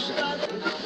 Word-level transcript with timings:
This 0.00 0.79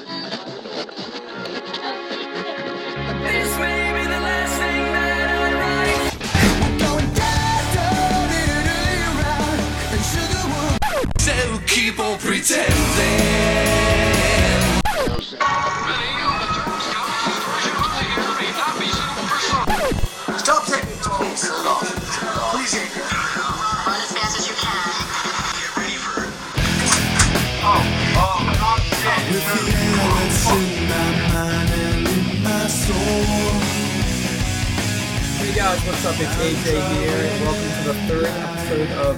AJ 36.45 36.93
here, 36.93 37.11
and 37.11 37.41
welcome 37.41 37.63
to 37.63 37.89
the 37.89 37.95
third 38.07 38.27
episode 38.27 38.91
of 38.99 39.17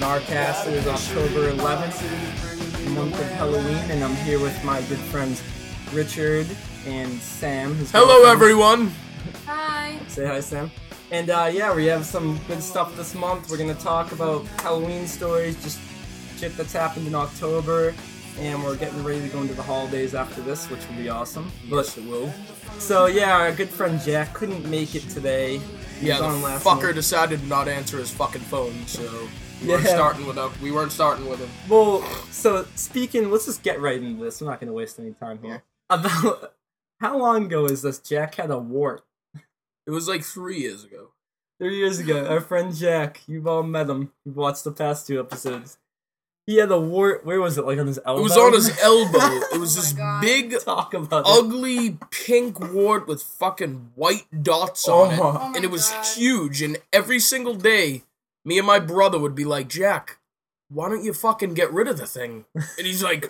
Narcast. 0.00 0.66
It 0.66 0.72
is 0.72 0.88
October 0.88 1.52
11th, 1.52 2.82
the 2.82 2.90
month 2.90 3.20
of 3.20 3.30
Halloween, 3.34 3.88
and 3.88 4.02
I'm 4.02 4.16
here 4.16 4.40
with 4.40 4.64
my 4.64 4.82
good 4.82 4.98
friends 4.98 5.44
Richard 5.92 6.48
and 6.84 7.20
Sam. 7.20 7.76
Hello, 7.92 8.28
everyone. 8.28 8.90
Hi. 9.46 9.96
Say 10.08 10.26
hi, 10.26 10.40
Sam. 10.40 10.72
And 11.12 11.30
uh, 11.30 11.48
yeah, 11.52 11.72
we 11.72 11.86
have 11.86 12.04
some 12.04 12.40
good 12.48 12.60
stuff 12.60 12.96
this 12.96 13.14
month. 13.14 13.48
We're 13.48 13.58
gonna 13.58 13.74
talk 13.74 14.10
about 14.10 14.44
Halloween 14.58 15.06
stories, 15.06 15.62
just 15.62 15.78
shit 16.36 16.56
that's 16.56 16.72
happened 16.72 17.06
in 17.06 17.14
October, 17.14 17.94
and 18.40 18.60
we're 18.64 18.76
getting 18.76 19.04
ready 19.04 19.20
to 19.20 19.28
go 19.28 19.40
into 19.40 19.54
the 19.54 19.62
holidays 19.62 20.16
after 20.16 20.40
this, 20.40 20.68
which 20.68 20.84
will 20.88 20.96
be 20.96 21.08
awesome. 21.10 21.52
Yes, 21.68 21.96
it 21.96 22.04
will. 22.06 22.32
So 22.78 23.06
yeah, 23.06 23.36
our 23.36 23.52
good 23.52 23.68
friend 23.68 24.00
Jack 24.00 24.32
couldn't 24.34 24.64
make 24.70 24.94
it 24.94 25.08
today. 25.08 25.58
He 26.00 26.08
Yeah, 26.08 26.18
the 26.18 26.24
fucker 26.60 26.82
month. 26.82 26.94
decided 26.94 27.40
to 27.40 27.46
not 27.46 27.68
answer 27.68 27.98
his 27.98 28.10
fucking 28.10 28.42
phone, 28.42 28.86
so 28.86 29.02
we 29.62 29.68
weren't 29.68 29.86
starting 29.86 30.26
with 30.26 30.36
him. 30.36 30.50
We 30.62 30.70
weren't 30.70 30.92
starting 30.92 31.28
with 31.28 31.40
him. 31.40 31.48
Well, 31.68 32.02
so 32.30 32.66
speaking, 32.74 33.30
let's 33.30 33.46
just 33.46 33.62
get 33.62 33.80
right 33.80 34.00
into 34.00 34.22
this. 34.22 34.40
I'm 34.40 34.46
not 34.46 34.60
going 34.60 34.68
to 34.68 34.74
waste 34.74 34.98
any 35.00 35.12
time 35.12 35.40
here. 35.42 35.62
About 35.90 36.54
how 37.00 37.18
long 37.18 37.46
ago 37.46 37.64
is 37.64 37.82
this? 37.82 37.98
Jack 37.98 38.36
had 38.36 38.50
a 38.50 38.58
wart. 38.58 39.04
It 39.86 39.90
was 39.90 40.08
like 40.08 40.22
three 40.24 40.58
years 40.60 40.84
ago. 40.84 41.08
Three 41.58 41.78
years 41.78 41.98
ago, 41.98 42.26
our 42.26 42.40
friend 42.40 42.74
Jack, 42.74 43.22
you've 43.26 43.46
all 43.46 43.62
met 43.62 43.88
him. 43.88 44.12
You've 44.24 44.36
watched 44.36 44.64
the 44.64 44.72
past 44.72 45.06
two 45.06 45.18
episodes. 45.18 45.78
He 46.46 46.56
had 46.58 46.70
a 46.70 46.78
wart. 46.80 47.24
Where 47.26 47.40
was 47.40 47.58
it? 47.58 47.64
Like 47.66 47.78
on 47.78 47.86
his 47.88 47.98
elbow. 48.06 48.20
It 48.20 48.22
was 48.22 48.36
on 48.36 48.52
his 48.52 48.78
elbow. 48.80 49.18
It 49.54 49.58
was 49.60 49.76
Oh 49.76 49.80
this 49.80 49.92
God. 49.92 50.20
big, 50.20 50.58
Talk 50.60 50.94
about 50.94 51.26
it. 51.26 51.30
ugly 51.30 51.98
pink 52.10 52.60
wart 52.72 53.08
with 53.08 53.22
fucking 53.22 53.90
white 53.96 54.26
dots 54.42 54.86
on 54.88 55.12
it, 55.14 55.18
Oh. 55.20 55.38
Oh 55.40 55.52
and 55.56 55.64
it 55.64 55.70
was 55.70 55.90
God. 55.90 56.04
huge. 56.06 56.62
And 56.62 56.78
every 56.92 57.18
single 57.18 57.54
day, 57.54 58.04
me 58.44 58.58
and 58.58 58.66
my 58.66 58.78
brother 58.78 59.18
would 59.18 59.34
be 59.34 59.44
like, 59.44 59.68
"Jack, 59.68 60.18
why 60.68 60.88
don't 60.88 61.02
you 61.02 61.12
fucking 61.12 61.54
get 61.54 61.72
rid 61.72 61.88
of 61.88 61.98
the 61.98 62.06
thing?" 62.06 62.44
And 62.54 62.86
he's 62.86 63.02
like, 63.02 63.28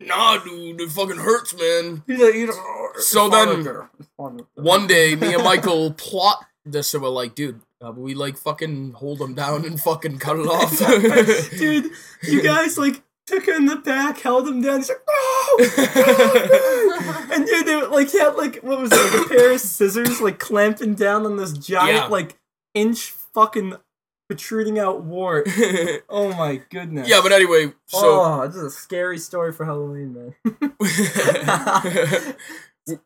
"Nah, 0.00 0.38
dude, 0.38 0.80
it 0.80 0.90
fucking 0.90 1.18
hurts, 1.18 1.54
man." 1.56 2.02
He's 2.06 2.18
like, 2.20 2.34
you 2.34 2.46
know, 2.48 2.88
So 2.98 3.28
then- 3.28 3.58
with 3.58 3.66
her. 3.66 3.90
It's 4.00 4.08
fine 4.16 4.36
with 4.38 4.46
her. 4.56 4.62
One 4.62 4.86
day, 4.88 5.14
me 5.14 5.34
and 5.34 5.44
Michael 5.44 5.92
plot 5.96 6.46
this, 6.64 6.92
and 6.94 7.02
we're 7.04 7.10
like, 7.10 7.36
dude, 7.36 7.60
uh, 7.84 7.92
we 7.92 8.14
like 8.14 8.36
fucking 8.36 8.92
hold 8.92 9.20
him 9.20 9.34
down 9.34 9.64
and 9.64 9.80
fucking 9.80 10.18
cut 10.18 10.38
it 10.38 10.46
off. 10.46 10.78
Dude, 11.58 11.90
you 12.22 12.42
guys 12.42 12.76
like 12.78 13.02
took 13.26 13.46
him 13.46 13.56
in 13.56 13.66
the 13.66 13.76
back, 13.76 14.18
held 14.20 14.48
him 14.48 14.60
down. 14.60 14.78
He's 14.78 14.88
like, 14.88 15.00
no, 15.08 15.56
no, 15.58 17.26
and 17.32 17.46
dude, 17.46 17.66
they 17.66 17.82
like 17.86 18.10
he 18.10 18.18
had 18.18 18.34
like 18.34 18.56
what 18.62 18.80
was 18.80 18.90
it, 18.92 18.96
like 18.96 19.26
a 19.26 19.28
pair 19.28 19.52
of 19.52 19.60
scissors, 19.60 20.20
like 20.20 20.38
clamping 20.38 20.94
down 20.94 21.24
on 21.26 21.36
this 21.36 21.52
giant, 21.52 21.94
Yeah. 21.96 22.06
like 22.06 22.38
inch 22.74 23.10
fucking 23.10 23.74
protruding 24.28 24.78
out 24.78 25.02
wart. 25.02 25.48
Oh 26.08 26.32
my 26.36 26.60
goodness. 26.70 27.08
yeah, 27.08 27.20
but 27.22 27.32
anyway, 27.32 27.72
so 27.86 28.20
oh, 28.20 28.46
this 28.46 28.56
is 28.56 28.62
a 28.64 28.70
scary 28.70 29.18
story 29.18 29.52
for 29.52 29.64
Halloween, 29.64 30.12
man. 30.14 30.34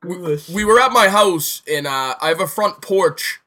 Foolish. 0.03 0.49
we 0.49 0.65
were 0.65 0.81
at 0.81 0.93
my 0.93 1.09
house, 1.09 1.63
and 1.71 1.87
uh, 1.87 2.15
I 2.21 2.29
have 2.29 2.41
a 2.41 2.47
front 2.47 2.81
porch, 2.81 3.41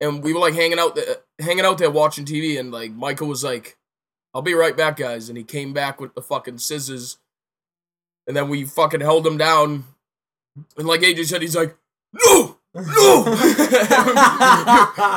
and 0.00 0.22
we 0.22 0.32
were 0.32 0.40
like 0.40 0.54
hanging 0.54 0.78
out 0.78 0.94
there, 0.94 1.16
hanging 1.38 1.64
out 1.64 1.78
there 1.78 1.90
watching 1.90 2.24
TV, 2.24 2.58
and 2.58 2.70
like 2.70 2.92
Michael 2.92 3.28
was 3.28 3.44
like, 3.44 3.76
"I'll 4.32 4.42
be 4.42 4.54
right 4.54 4.76
back, 4.76 4.96
guys," 4.96 5.28
and 5.28 5.38
he 5.38 5.44
came 5.44 5.72
back 5.72 6.00
with 6.00 6.14
the 6.14 6.22
fucking 6.22 6.58
scissors, 6.58 7.18
and 8.26 8.36
then 8.36 8.48
we 8.48 8.64
fucking 8.64 9.00
held 9.00 9.26
him 9.26 9.38
down, 9.38 9.84
and 10.76 10.86
like 10.86 11.00
AJ 11.00 11.26
said, 11.26 11.42
he's 11.42 11.56
like, 11.56 11.76
"No." 12.12 12.58
No! 12.76 13.22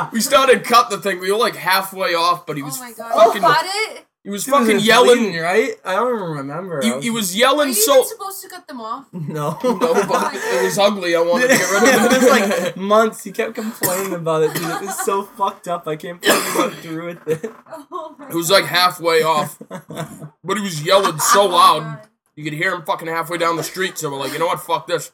we 0.12 0.20
started 0.20 0.62
cut 0.62 0.90
the 0.90 0.98
thing. 1.02 1.18
We 1.18 1.32
were 1.32 1.38
like 1.38 1.56
halfway 1.56 2.14
off, 2.14 2.46
but 2.46 2.56
he 2.56 2.62
oh 2.62 2.66
was 2.66 2.78
oh 2.78 2.84
my 2.84 2.92
god. 2.92 3.12
fucking. 3.12 3.20
Oh, 3.20 3.34
you 3.34 3.40
got 3.40 3.64
it? 3.66 4.06
He 4.24 4.30
was 4.30 4.44
Dude, 4.44 4.54
fucking 4.54 4.74
was 4.74 4.86
yelling. 4.86 5.18
bleeding, 5.20 5.40
right? 5.40 5.70
I 5.84 5.94
don't 5.94 6.14
even 6.16 6.30
remember. 6.30 6.82
He, 6.82 6.90
I 6.92 7.00
he 7.00 7.08
was 7.10 7.34
Are 7.34 7.38
yelling 7.38 7.68
you 7.68 7.74
so. 7.74 7.94
even 7.94 8.08
supposed 8.08 8.42
to 8.42 8.48
cut 8.48 8.66
them 8.68 8.80
off? 8.80 9.06
no. 9.12 9.58
No, 9.62 9.78
but 9.78 10.06
oh 10.10 10.60
it 10.60 10.64
was 10.64 10.78
ugly. 10.78 11.14
I 11.16 11.20
wanted 11.20 11.48
to 11.48 11.56
get 11.56 11.70
rid 11.70 11.82
of 11.82 12.04
it 12.04 12.12
it. 12.12 12.20
was 12.22 12.28
like 12.64 12.76
months. 12.76 13.24
He 13.24 13.32
kept 13.32 13.54
complaining 13.54 14.12
about 14.14 14.42
it, 14.42 14.52
dude. 14.54 14.64
It 14.64 14.80
was 14.82 14.98
so 15.04 15.22
fucked 15.22 15.68
up. 15.68 15.86
I 15.88 15.96
can't 15.96 16.20
believe 16.20 16.52
he 16.52 16.58
went 16.58 16.74
through 16.74 17.06
with 17.06 17.28
it. 17.44 17.52
Oh 17.90 18.16
my 18.18 18.28
it 18.28 18.34
was 18.34 18.50
like 18.50 18.64
halfway 18.64 19.22
off, 19.22 19.56
but 19.68 20.56
he 20.56 20.62
was 20.62 20.82
yelling 20.84 21.18
so 21.20 21.42
Oh 21.42 21.46
loud. 21.46 22.00
You 22.36 22.44
could 22.44 22.52
hear 22.52 22.74
him 22.74 22.82
fucking 22.84 23.08
halfway 23.08 23.38
down 23.38 23.56
the 23.56 23.62
street. 23.64 23.98
So 23.98 24.10
we're 24.10 24.18
like, 24.18 24.32
you 24.32 24.38
know 24.38 24.46
what? 24.46 24.60
Fuck 24.60 24.86
this. 24.88 25.12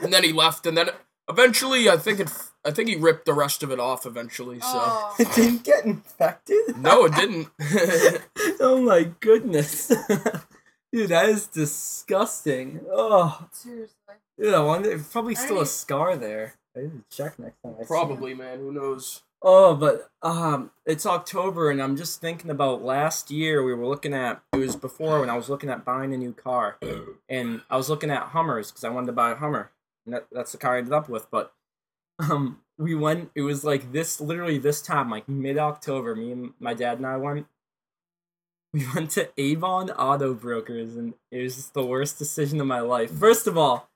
And 0.00 0.12
then 0.12 0.24
he 0.24 0.32
left. 0.32 0.66
And 0.66 0.76
then 0.76 0.90
eventually, 1.28 1.88
I 1.88 1.96
think 1.96 2.20
it. 2.20 2.30
I 2.64 2.70
think 2.70 2.88
he 2.88 2.96
ripped 2.96 3.26
the 3.26 3.34
rest 3.34 3.62
of 3.62 3.70
it 3.70 3.78
off 3.80 4.06
eventually. 4.06 4.60
So 4.60 4.66
Oh. 4.72 5.14
It 5.18 5.28
didn't 5.34 5.64
get 5.64 5.84
infected. 5.84 6.76
no, 6.78 7.04
it 7.04 7.14
didn't. 7.14 7.48
oh 8.60 8.80
my 8.82 9.10
goodness, 9.20 9.88
dude, 10.92 11.10
that 11.10 11.28
is 11.28 11.46
disgusting. 11.46 12.80
Oh, 12.90 13.46
Seriously. 13.52 13.94
dude, 14.40 14.54
I 14.54 14.60
wonder. 14.60 14.92
If 14.92 15.10
probably 15.12 15.34
still 15.34 15.60
a 15.60 15.66
scar 15.66 16.16
there. 16.16 16.54
I 16.76 16.80
need 16.80 16.90
to 17.10 17.16
check 17.16 17.38
next 17.38 17.62
time. 17.62 17.74
I 17.78 17.82
see. 17.82 17.86
Probably, 17.88 18.34
man. 18.34 18.58
Who 18.58 18.72
knows? 18.72 19.22
Oh, 19.46 19.74
but 19.74 20.08
um, 20.22 20.70
it's 20.86 21.04
October, 21.06 21.70
and 21.70 21.80
I'm 21.82 21.96
just 21.96 22.20
thinking 22.20 22.50
about 22.50 22.82
last 22.82 23.30
year. 23.30 23.62
We 23.62 23.74
were 23.74 23.86
looking 23.86 24.14
at 24.14 24.42
it 24.54 24.56
was 24.56 24.74
before 24.74 25.20
when 25.20 25.28
I 25.30 25.36
was 25.36 25.48
looking 25.50 25.68
at 25.70 25.84
buying 25.84 26.12
a 26.14 26.16
new 26.16 26.32
car, 26.32 26.78
and 27.28 27.60
I 27.70 27.76
was 27.76 27.88
looking 27.90 28.10
at 28.10 28.22
Hummers 28.28 28.70
because 28.70 28.84
I 28.84 28.88
wanted 28.88 29.08
to 29.08 29.12
buy 29.12 29.32
a 29.32 29.36
Hummer, 29.36 29.70
and 30.06 30.14
that, 30.14 30.26
that's 30.32 30.52
the 30.52 30.58
car 30.58 30.74
I 30.74 30.78
ended 30.78 30.94
up 30.94 31.08
with. 31.08 31.30
But 31.30 31.52
um, 32.18 32.60
we 32.78 32.94
went. 32.94 33.30
It 33.34 33.42
was 33.42 33.64
like 33.64 33.92
this, 33.92 34.20
literally 34.20 34.58
this 34.58 34.82
time, 34.82 35.10
like 35.10 35.28
mid 35.28 35.58
October. 35.58 36.14
Me 36.14 36.32
and 36.32 36.52
my 36.58 36.74
dad 36.74 36.98
and 36.98 37.06
I 37.06 37.16
went. 37.16 37.46
We 38.72 38.84
went 38.94 39.10
to 39.12 39.28
Avon 39.40 39.90
Auto 39.90 40.34
Brokers, 40.34 40.96
and 40.96 41.14
it 41.30 41.42
was 41.42 41.56
just 41.56 41.74
the 41.74 41.84
worst 41.84 42.18
decision 42.18 42.60
of 42.60 42.66
my 42.66 42.80
life. 42.80 43.10
First 43.12 43.46
of 43.46 43.56
all, 43.56 43.88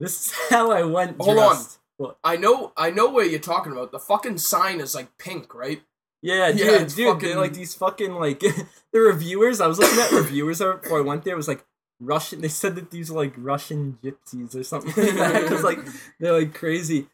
this 0.00 0.26
is 0.26 0.34
how 0.50 0.70
I 0.70 0.82
went. 0.84 1.20
Hold 1.20 1.38
on. 1.38 1.56
What? 1.96 2.18
I 2.24 2.36
know. 2.36 2.72
I 2.76 2.90
know 2.90 3.06
what 3.08 3.30
you're 3.30 3.38
talking 3.40 3.72
about. 3.72 3.92
The 3.92 3.98
fucking 4.00 4.38
sign 4.38 4.80
is 4.80 4.94
like 4.94 5.16
pink, 5.18 5.54
right? 5.54 5.82
Yeah, 6.22 6.50
dude, 6.52 6.60
Yeah, 6.60 6.78
dude, 6.78 6.90
fucking- 7.14 7.28
they're 7.28 7.38
like 7.38 7.52
these 7.52 7.74
fucking 7.74 8.14
like 8.14 8.40
the 8.92 9.00
reviewers. 9.00 9.60
I 9.60 9.66
was 9.66 9.78
looking 9.78 10.00
at 10.00 10.10
reviewers 10.10 10.58
before 10.58 10.98
I 10.98 11.02
went 11.02 11.22
there. 11.24 11.34
It 11.34 11.36
was 11.36 11.48
like 11.48 11.64
Russian. 12.00 12.40
They 12.40 12.48
said 12.48 12.76
that 12.76 12.90
these 12.90 13.10
are 13.10 13.14
like 13.14 13.34
Russian 13.36 13.98
gypsies 14.02 14.56
or 14.56 14.64
something 14.64 15.04
like 15.04 15.14
that. 15.16 15.46
Cause 15.46 15.62
like 15.62 15.78
they're 16.18 16.32
like 16.32 16.54
crazy, 16.54 17.08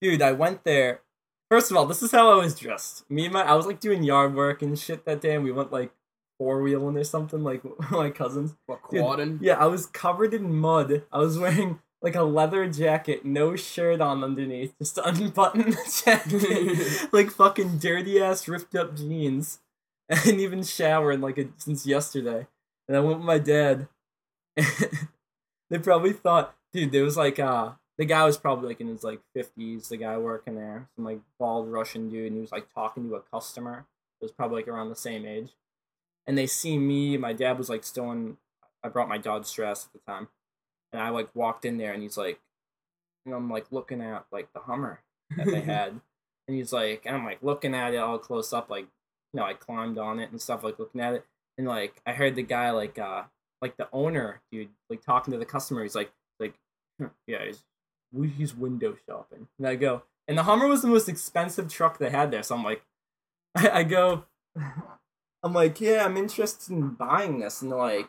dude. 0.00 0.22
I 0.22 0.32
went 0.32 0.64
there. 0.64 1.00
First 1.50 1.70
of 1.70 1.76
all, 1.76 1.86
this 1.86 2.02
is 2.02 2.10
how 2.10 2.32
I 2.32 2.42
was 2.42 2.58
dressed. 2.58 3.08
Me 3.10 3.24
and 3.24 3.32
my, 3.32 3.42
I 3.42 3.54
was 3.54 3.66
like 3.66 3.80
doing 3.80 4.02
yard 4.02 4.34
work 4.34 4.62
and 4.62 4.78
shit 4.78 5.04
that 5.04 5.20
day, 5.20 5.34
and 5.34 5.44
we 5.44 5.52
went 5.52 5.72
like 5.72 5.92
four 6.38 6.60
wheeling 6.60 6.96
or 6.96 7.04
something 7.04 7.42
like 7.42 7.62
my 7.90 8.10
cousins. 8.10 8.56
What 8.66 8.80
Dude, 8.90 9.02
quadding? 9.02 9.38
Yeah, 9.40 9.54
I 9.54 9.66
was 9.66 9.86
covered 9.86 10.34
in 10.34 10.54
mud. 10.54 11.04
I 11.12 11.18
was 11.18 11.38
wearing 11.38 11.80
like 12.02 12.14
a 12.14 12.22
leather 12.22 12.68
jacket, 12.68 13.24
no 13.24 13.56
shirt 13.56 14.00
on 14.00 14.22
underneath, 14.22 14.76
just 14.78 14.98
unbuttoned 15.04 15.72
the 15.72 16.02
jacket, 16.04 17.08
like 17.12 17.30
fucking 17.30 17.78
dirty 17.78 18.20
ass 18.20 18.48
ripped 18.48 18.74
up 18.74 18.96
jeans. 18.96 19.60
I 20.10 20.22
didn't 20.22 20.40
even 20.40 20.62
shower 20.62 21.12
in 21.12 21.20
like 21.20 21.38
a, 21.38 21.48
since 21.56 21.86
yesterday, 21.86 22.46
and 22.88 22.96
I 22.96 23.00
went 23.00 23.18
with 23.18 23.26
my 23.26 23.38
dad. 23.38 23.88
they 25.68 25.78
probably 25.78 26.12
thought, 26.12 26.54
dude, 26.72 26.92
there 26.92 27.04
was 27.04 27.16
like 27.16 27.38
uh 27.38 27.72
the 27.98 28.04
guy 28.04 28.24
was 28.24 28.36
probably 28.36 28.68
like 28.68 28.80
in 28.80 28.88
his 28.88 29.04
like 29.04 29.20
fifties. 29.34 29.88
The 29.88 29.96
guy 29.96 30.16
working 30.18 30.54
there, 30.54 30.88
some 30.96 31.04
like 31.04 31.20
bald 31.38 31.70
Russian 31.70 32.08
dude, 32.08 32.26
and 32.26 32.34
he 32.34 32.40
was 32.40 32.52
like 32.52 32.72
talking 32.74 33.08
to 33.08 33.14
a 33.14 33.20
customer. 33.20 33.86
It 34.20 34.24
was 34.24 34.32
probably 34.32 34.62
like 34.62 34.68
around 34.68 34.90
the 34.90 34.96
same 34.96 35.26
age, 35.26 35.50
and 36.26 36.36
they 36.36 36.46
see 36.46 36.78
me. 36.78 37.16
My 37.16 37.32
dad 37.32 37.58
was 37.58 37.68
like 37.68 37.84
still 37.84 38.10
in. 38.12 38.36
I 38.82 38.88
brought 38.88 39.08
my 39.08 39.18
Dodge 39.18 39.46
Stratus 39.46 39.86
at 39.86 39.92
the 39.92 40.10
time, 40.10 40.28
and 40.92 41.00
I 41.00 41.08
like 41.08 41.34
walked 41.34 41.64
in 41.64 41.78
there, 41.78 41.92
and 41.92 42.02
he's 42.02 42.16
like, 42.16 42.40
and 43.24 43.34
I'm 43.34 43.50
like 43.50 43.66
looking 43.70 44.00
at 44.00 44.26
like 44.30 44.52
the 44.52 44.60
Hummer 44.60 45.00
that 45.36 45.46
they 45.46 45.60
had, 45.62 46.00
and 46.48 46.56
he's 46.56 46.72
like, 46.72 47.02
and 47.06 47.16
I'm 47.16 47.24
like 47.24 47.42
looking 47.42 47.74
at 47.74 47.94
it 47.94 47.98
all 47.98 48.18
close 48.18 48.52
up, 48.52 48.70
like 48.70 48.86
you 49.32 49.40
know, 49.40 49.44
I 49.44 49.54
climbed 49.54 49.98
on 49.98 50.20
it 50.20 50.30
and 50.30 50.40
stuff, 50.40 50.62
like 50.62 50.78
looking 50.78 51.00
at 51.00 51.14
it, 51.14 51.24
and 51.56 51.66
like 51.66 52.00
I 52.06 52.12
heard 52.12 52.34
the 52.34 52.42
guy 52.42 52.70
like 52.70 52.98
uh 52.98 53.22
like 53.62 53.76
the 53.76 53.88
owner, 53.92 54.42
dude, 54.52 54.68
like 54.90 55.02
talking 55.02 55.32
to 55.32 55.38
the 55.38 55.46
customer, 55.46 55.82
he's 55.82 55.94
like, 55.94 56.12
like, 56.38 56.54
yeah, 57.26 57.44
he's, 57.46 57.62
we- 58.16 58.28
he's 58.28 58.54
window 58.54 58.96
shopping. 59.06 59.48
And 59.58 59.68
I 59.68 59.76
go, 59.76 60.02
and 60.28 60.36
the 60.36 60.42
Hummer 60.44 60.66
was 60.66 60.82
the 60.82 60.88
most 60.88 61.08
expensive 61.08 61.68
truck 61.68 61.98
they 61.98 62.10
had 62.10 62.30
there. 62.30 62.42
So 62.42 62.56
I'm 62.56 62.64
like, 62.64 62.82
I, 63.54 63.70
I 63.80 63.82
go, 63.82 64.24
I'm 65.42 65.52
like, 65.52 65.80
yeah, 65.80 66.04
I'm 66.04 66.16
interested 66.16 66.72
in 66.72 66.90
buying 66.90 67.38
this. 67.38 67.62
And 67.62 67.70
they're 67.70 67.78
like, 67.78 68.08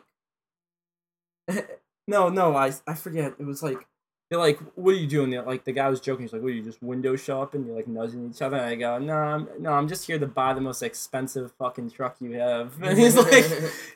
no, 2.08 2.28
no, 2.28 2.56
I, 2.56 2.72
I 2.86 2.94
forget. 2.94 3.34
It 3.38 3.46
was 3.46 3.62
like, 3.62 3.86
they're 4.30 4.38
like, 4.38 4.58
what 4.74 4.90
are 4.94 4.98
you 4.98 5.06
doing? 5.06 5.30
They're 5.30 5.42
like, 5.42 5.64
the 5.64 5.72
guy 5.72 5.88
was 5.88 6.00
joking. 6.00 6.24
He's 6.24 6.32
like, 6.32 6.42
what 6.42 6.48
are 6.48 6.54
you 6.54 6.62
just 6.62 6.82
window 6.82 7.16
shopping? 7.16 7.64
You're 7.64 7.76
like 7.76 7.88
nudging 7.88 8.28
each 8.28 8.42
other. 8.42 8.56
And 8.58 8.66
I 8.66 8.74
go, 8.74 8.98
no, 8.98 9.14
I'm, 9.14 9.48
no, 9.58 9.72
I'm 9.72 9.88
just 9.88 10.06
here 10.06 10.18
to 10.18 10.26
buy 10.26 10.52
the 10.52 10.60
most 10.60 10.82
expensive 10.82 11.52
fucking 11.58 11.90
truck 11.90 12.16
you 12.20 12.32
have. 12.32 12.74
And 12.82 12.98
he's 12.98 13.16
like, 13.16 13.44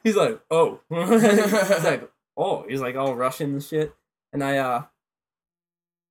he's 0.03 0.17
like, 0.17 0.41
oh, 0.51 0.81
he's 0.89 1.85
like, 1.85 2.11
oh, 2.37 2.65
he's 2.69 2.81
like 2.81 2.97
all 2.97 3.15
Russian 3.15 3.53
and 3.53 3.63
shit. 3.63 3.95
And 4.33 4.43
I, 4.43 4.57
uh, 4.57 4.83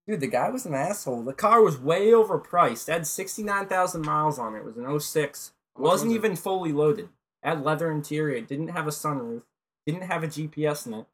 dude, 0.07 0.19
the 0.19 0.27
guy 0.27 0.49
was 0.49 0.65
an 0.65 0.73
asshole. 0.73 1.23
The 1.23 1.33
car 1.33 1.61
was 1.61 1.77
way 1.77 2.07
overpriced. 2.07 2.87
It 2.89 2.91
had 2.91 3.07
69,000 3.07 4.05
miles 4.05 4.39
on 4.39 4.55
it. 4.55 4.59
It 4.59 4.65
was 4.65 4.77
an 4.77 4.99
06. 4.99 5.53
How 5.75 5.83
Wasn't 5.83 6.09
was 6.09 6.15
even 6.15 6.35
fully 6.35 6.71
loaded. 6.71 7.09
Had 7.43 7.63
leather 7.63 7.91
interior. 7.91 8.35
It 8.35 8.47
didn't 8.47 8.69
have 8.69 8.87
a 8.87 8.91
sunroof. 8.91 9.43
Didn't 9.85 10.03
have 10.03 10.23
a 10.23 10.27
GPS 10.27 10.85
in 10.85 10.93
it. 10.93 11.05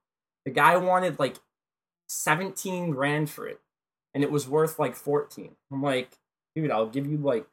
The 0.46 0.52
guy 0.52 0.78
wanted 0.78 1.20
like 1.20 1.38
17 2.08 2.92
grand 2.92 3.30
for 3.30 3.48
it. 3.48 3.60
And 4.14 4.24
it 4.24 4.32
was 4.32 4.48
worth 4.48 4.80
like 4.80 4.96
14. 4.96 5.56
I'm 5.72 5.84
like, 5.84 6.18
dude, 6.56 6.72
I'll 6.72 6.88
give 6.88 7.06
you 7.06 7.18
like 7.18 7.46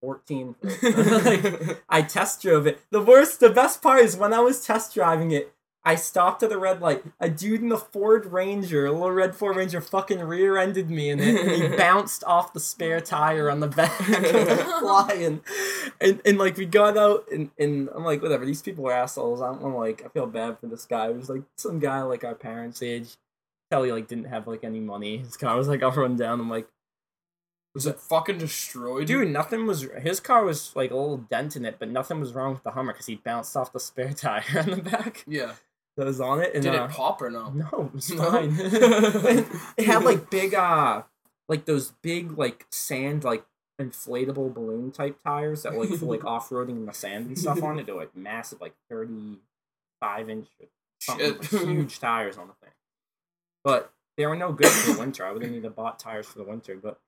14. 0.00 0.54
like, 0.82 1.82
I 1.88 2.02
test 2.02 2.40
drove 2.42 2.66
it. 2.66 2.80
The 2.90 3.02
worst, 3.02 3.40
the 3.40 3.50
best 3.50 3.82
part 3.82 4.00
is 4.00 4.16
when 4.16 4.32
I 4.32 4.40
was 4.40 4.64
test 4.64 4.94
driving 4.94 5.30
it, 5.30 5.52
I 5.84 5.94
stopped 5.94 6.42
at 6.42 6.52
a 6.52 6.58
red 6.58 6.80
light. 6.82 7.02
A 7.18 7.30
dude 7.30 7.62
in 7.62 7.68
the 7.68 7.78
Ford 7.78 8.26
Ranger, 8.26 8.86
a 8.86 8.92
little 8.92 9.12
red 9.12 9.34
Ford 9.34 9.56
Ranger, 9.56 9.80
fucking 9.80 10.20
rear-ended 10.20 10.90
me 10.90 11.08
in 11.08 11.18
it, 11.20 11.40
and 11.40 11.50
he 11.50 11.68
bounced 11.76 12.24
off 12.24 12.52
the 12.52 12.60
spare 12.60 13.00
tire 13.00 13.50
on 13.50 13.60
the 13.60 13.68
back, 13.68 13.92
flying. 14.80 15.40
And 16.00 16.20
and 16.26 16.36
like 16.38 16.56
we 16.56 16.66
got 16.66 16.96
out, 16.98 17.26
and, 17.32 17.50
and 17.58 17.88
I'm 17.94 18.04
like, 18.04 18.20
whatever. 18.20 18.44
These 18.44 18.60
people 18.62 18.86
are 18.88 18.92
assholes. 18.92 19.40
I'm, 19.40 19.62
I'm 19.64 19.74
like, 19.74 20.02
I 20.04 20.08
feel 20.08 20.26
bad 20.26 20.58
for 20.58 20.66
this 20.66 20.84
guy. 20.84 21.08
It 21.08 21.16
was 21.16 21.30
like 21.30 21.42
some 21.56 21.78
guy 21.78 22.02
like 22.02 22.24
our 22.24 22.34
parents' 22.34 22.82
age. 22.82 23.16
Kelly 23.70 23.92
like 23.92 24.08
didn't 24.08 24.24
have 24.24 24.46
like 24.46 24.64
any 24.64 24.80
money. 24.80 25.18
His 25.18 25.36
car 25.36 25.56
was 25.56 25.68
like 25.68 25.82
all 25.82 25.92
run 25.92 26.16
down. 26.16 26.40
I'm 26.40 26.50
like, 26.50 26.66
Was 27.74 27.86
it 27.86 28.00
fucking 28.00 28.38
destroyed? 28.38 29.06
dude, 29.06 29.28
nothing 29.30 29.66
was. 29.66 29.86
His 30.00 30.20
car 30.20 30.44
was 30.44 30.74
like 30.74 30.90
a 30.90 30.96
little 30.96 31.18
dent 31.18 31.54
in 31.56 31.64
it, 31.64 31.76
but 31.78 31.88
nothing 31.90 32.18
was 32.18 32.32
wrong 32.34 32.52
with 32.54 32.62
the 32.62 32.72
Hummer 32.72 32.92
because 32.92 33.06
he 33.06 33.16
bounced 33.16 33.56
off 33.56 33.72
the 33.72 33.80
spare 33.80 34.12
tire 34.14 34.42
on 34.58 34.70
the 34.70 34.76
back 34.82 35.24
Yeah. 35.26 35.52
That 35.98 36.06
was 36.06 36.20
on 36.20 36.40
it. 36.40 36.54
And, 36.54 36.62
Did 36.62 36.74
uh, 36.74 36.84
it 36.84 36.90
pop 36.90 37.20
or 37.20 37.28
no? 37.28 37.50
No, 37.50 37.90
it 37.92 37.94
was 37.94 38.10
fine. 38.14 38.56
it 39.76 39.84
had 39.84 40.04
like 40.04 40.30
big, 40.30 40.54
uh, 40.54 41.02
like 41.48 41.66
those 41.66 41.92
big 42.02 42.38
like 42.38 42.66
sand 42.70 43.24
like 43.24 43.44
inflatable 43.80 44.54
balloon 44.54 44.90
type 44.92 45.18
tires 45.24 45.64
that 45.64 45.76
like 45.76 45.90
for 45.90 46.06
like 46.06 46.24
off 46.24 46.50
roading 46.50 46.70
in 46.70 46.86
the 46.86 46.92
sand 46.92 47.26
and 47.26 47.38
stuff 47.38 47.62
on 47.62 47.78
it. 47.78 47.86
They're 47.86 47.96
like 47.96 48.16
massive, 48.16 48.60
like 48.60 48.74
thirty 48.88 49.38
five 50.00 50.30
inch, 50.30 50.46
or 50.60 50.66
something, 51.00 51.32
like, 51.32 51.44
huge 51.44 51.98
tires 51.98 52.38
on 52.38 52.46
the 52.46 52.54
thing. 52.54 52.74
But 53.64 53.92
they 54.16 54.24
were 54.24 54.36
no 54.36 54.52
good 54.52 54.68
for 54.68 54.92
the 54.92 54.98
winter. 55.00 55.26
I 55.26 55.32
would 55.32 55.42
have 55.42 55.50
needed 55.50 55.74
bought 55.74 55.98
tires 55.98 56.26
for 56.26 56.38
the 56.38 56.44
winter, 56.44 56.76
but. 56.80 57.00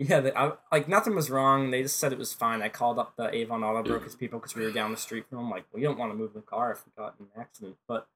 Yeah, 0.00 0.20
they, 0.20 0.32
I, 0.32 0.52
like 0.72 0.88
nothing 0.88 1.14
was 1.14 1.28
wrong. 1.28 1.70
They 1.70 1.82
just 1.82 1.98
said 1.98 2.10
it 2.10 2.18
was 2.18 2.32
fine. 2.32 2.62
I 2.62 2.70
called 2.70 2.98
up 2.98 3.16
the 3.16 3.32
Avon 3.34 3.62
Auto 3.62 3.82
Brokers 3.82 4.16
mm. 4.16 4.18
people 4.18 4.38
because 4.38 4.54
we 4.54 4.64
were 4.64 4.70
down 4.70 4.92
the 4.92 4.96
street 4.96 5.26
from 5.28 5.36
them. 5.36 5.50
Like, 5.50 5.66
we 5.74 5.82
don't 5.82 5.98
want 5.98 6.10
to 6.10 6.16
move 6.16 6.32
the 6.32 6.40
car 6.40 6.72
if 6.72 6.86
we 6.86 6.92
got 6.96 7.16
in 7.20 7.26
an 7.26 7.38
accident. 7.38 7.76
But 7.86 8.08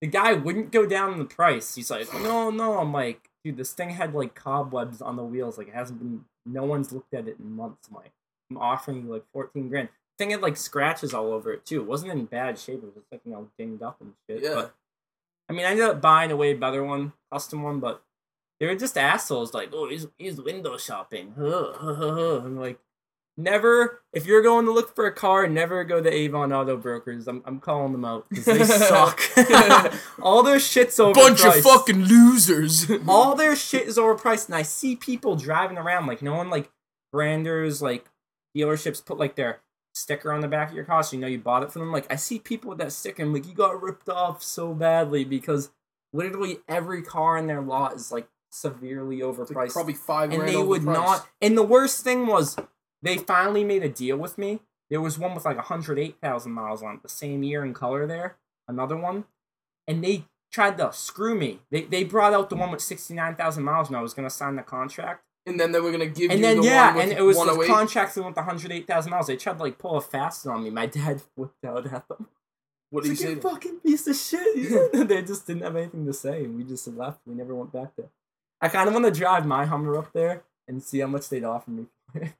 the 0.00 0.06
guy 0.06 0.34
wouldn't 0.34 0.70
go 0.70 0.86
down 0.86 1.12
in 1.12 1.18
the 1.18 1.24
price. 1.24 1.74
He's 1.74 1.90
like, 1.90 2.14
no, 2.14 2.50
no. 2.50 2.78
I'm 2.78 2.92
like, 2.92 3.28
dude, 3.44 3.56
this 3.56 3.72
thing 3.72 3.90
had 3.90 4.14
like 4.14 4.36
cobwebs 4.36 5.02
on 5.02 5.16
the 5.16 5.24
wheels. 5.24 5.58
Like, 5.58 5.66
it 5.66 5.74
hasn't 5.74 5.98
been, 5.98 6.26
no 6.44 6.62
one's 6.62 6.92
looked 6.92 7.12
at 7.12 7.26
it 7.26 7.38
in 7.40 7.56
months. 7.56 7.88
I'm 7.88 7.96
like, 7.96 8.12
I'm 8.48 8.58
offering 8.58 9.02
you 9.02 9.12
like 9.12 9.24
14 9.32 9.68
grand. 9.68 9.88
The 9.88 10.24
thing 10.24 10.30
had 10.30 10.42
like 10.42 10.56
scratches 10.56 11.12
all 11.12 11.32
over 11.32 11.52
it 11.52 11.66
too. 11.66 11.80
It 11.80 11.88
wasn't 11.88 12.12
in 12.12 12.26
bad 12.26 12.56
shape. 12.56 12.84
It 12.84 12.84
was 12.84 12.94
just 12.94 13.10
like, 13.10 13.22
you 13.24 13.32
know, 13.32 13.48
dinged 13.58 13.82
up 13.82 14.00
and 14.00 14.12
shit. 14.30 14.44
Yeah. 14.44 14.54
But, 14.54 14.74
I 15.48 15.54
mean, 15.54 15.66
I 15.66 15.70
ended 15.70 15.86
up 15.86 16.00
buying 16.00 16.30
a 16.30 16.36
way 16.36 16.54
better 16.54 16.84
one, 16.84 17.14
custom 17.32 17.64
one, 17.64 17.80
but 17.80 18.04
they 18.60 18.66
were 18.66 18.74
just 18.74 18.96
assholes. 18.96 19.54
Like, 19.54 19.70
oh, 19.72 19.88
he's, 19.88 20.06
he's 20.18 20.40
window 20.40 20.76
shopping. 20.78 21.34
I'm 21.38 22.56
like, 22.56 22.78
never, 23.36 24.02
if 24.12 24.26
you're 24.26 24.42
going 24.42 24.64
to 24.66 24.72
look 24.72 24.94
for 24.94 25.06
a 25.06 25.12
car, 25.12 25.46
never 25.46 25.84
go 25.84 26.02
to 26.02 26.10
Avon 26.12 26.52
Auto 26.52 26.76
Brokers. 26.76 27.28
I'm, 27.28 27.42
I'm 27.44 27.60
calling 27.60 27.92
them 27.92 28.04
out 28.04 28.28
because 28.28 28.44
they 28.44 28.64
suck. 28.64 29.20
All 30.22 30.42
their 30.42 30.60
shit's 30.60 30.96
overpriced. 30.98 31.14
Bunch 31.14 31.44
of 31.44 31.56
fucking 31.56 32.04
losers. 32.04 32.90
All 33.08 33.34
their 33.34 33.56
shit 33.56 33.86
is 33.86 33.98
overpriced, 33.98 34.46
and 34.46 34.54
I 34.54 34.62
see 34.62 34.96
people 34.96 35.36
driving 35.36 35.78
around 35.78 36.06
like 36.06 36.22
no 36.22 36.34
one 36.34 36.50
like 36.50 36.70
branders 37.12 37.80
like 37.80 38.06
dealerships 38.56 39.04
put 39.04 39.18
like 39.18 39.36
their 39.36 39.60
sticker 39.94 40.32
on 40.32 40.40
the 40.40 40.48
back 40.48 40.68
of 40.68 40.74
your 40.74 40.84
car 40.84 41.02
so 41.02 41.16
you 41.16 41.22
know 41.22 41.28
you 41.28 41.38
bought 41.38 41.62
it 41.62 41.72
from 41.72 41.80
them. 41.80 41.92
Like 41.92 42.10
I 42.10 42.16
see 42.16 42.38
people 42.38 42.70
with 42.70 42.78
that 42.78 42.92
sticker, 42.92 43.22
and 43.22 43.32
like 43.32 43.46
you 43.46 43.54
got 43.54 43.82
ripped 43.82 44.08
off 44.08 44.42
so 44.42 44.74
badly 44.74 45.24
because 45.24 45.70
literally 46.12 46.58
every 46.68 47.02
car 47.02 47.36
in 47.36 47.46
their 47.46 47.60
lot 47.60 47.94
is 47.94 48.10
like 48.10 48.28
severely 48.56 49.18
overpriced 49.18 49.72
Probably 49.72 49.94
five 49.94 50.32
and 50.32 50.48
they 50.48 50.56
would 50.56 50.82
overpriced. 50.82 50.94
not. 50.94 51.28
And 51.40 51.56
the 51.56 51.62
worst 51.62 52.02
thing 52.02 52.26
was, 52.26 52.56
they 53.02 53.18
finally 53.18 53.64
made 53.64 53.82
a 53.82 53.88
deal 53.88 54.16
with 54.16 54.38
me. 54.38 54.60
There 54.90 55.00
was 55.00 55.18
one 55.18 55.34
with 55.34 55.44
like 55.44 55.56
108,000 55.56 56.52
miles 56.52 56.82
on 56.82 56.96
it, 56.96 57.02
the 57.02 57.08
same 57.08 57.42
year 57.42 57.62
and 57.62 57.74
color 57.74 58.06
there, 58.06 58.36
another 58.68 58.96
one. 58.96 59.24
And 59.86 60.02
they 60.02 60.24
tried 60.52 60.78
to 60.78 60.92
screw 60.92 61.34
me. 61.34 61.60
They, 61.70 61.82
they 61.82 62.04
brought 62.04 62.32
out 62.32 62.50
the 62.50 62.56
one 62.56 62.70
with 62.70 62.80
69,000 62.80 63.62
miles 63.62 63.88
and 63.88 63.96
I 63.96 64.00
was 64.00 64.14
going 64.14 64.28
to 64.28 64.34
sign 64.34 64.56
the 64.56 64.62
contract. 64.62 65.22
And 65.48 65.60
then 65.60 65.70
they 65.70 65.78
were 65.78 65.92
gonna 65.92 66.06
give 66.06 66.32
And 66.32 66.40
you 66.40 66.46
then, 66.46 66.56
the 66.60 66.66
yeah, 66.66 66.98
and 66.98 67.12
it 67.12 67.22
was 67.22 67.36
the 67.36 67.44
108. 67.54 67.68
contract 67.72 68.16
that 68.16 68.20
went 68.22 68.34
with 68.34 68.44
108,000 68.46 69.10
miles. 69.12 69.28
They 69.28 69.36
tried 69.36 69.58
to 69.58 69.62
like 69.62 69.78
pull 69.78 69.96
a 69.96 70.00
fast 70.00 70.44
on 70.48 70.64
me. 70.64 70.70
My 70.70 70.86
dad 70.86 71.22
flipped 71.36 71.64
out 71.64 71.86
at 71.86 72.08
them. 72.08 72.26
What 72.90 73.04
do 73.04 73.10
you 73.10 73.14
like, 73.14 73.22
say? 73.22 73.30
"You 73.30 73.40
fucking 73.40 73.78
piece 73.78 74.08
of 74.08 74.16
shit. 74.16 74.92
they 75.08 75.22
just 75.22 75.46
didn't 75.46 75.62
have 75.62 75.76
anything 75.76 76.04
to 76.06 76.12
say, 76.12 76.44
and 76.44 76.56
we 76.56 76.64
just 76.64 76.88
left. 76.88 77.20
We 77.26 77.36
never 77.36 77.54
went 77.54 77.72
back 77.72 77.94
there. 77.96 78.08
I 78.60 78.68
kind 78.68 78.88
of 78.88 78.94
want 78.94 79.06
to 79.06 79.10
drive 79.10 79.46
my 79.46 79.66
Hummer 79.66 79.96
up 79.98 80.12
there 80.12 80.42
and 80.66 80.82
see 80.82 81.00
how 81.00 81.06
much 81.06 81.28
they'd 81.28 81.44
offer 81.44 81.70
me. 81.70 81.86
Because 82.12 82.30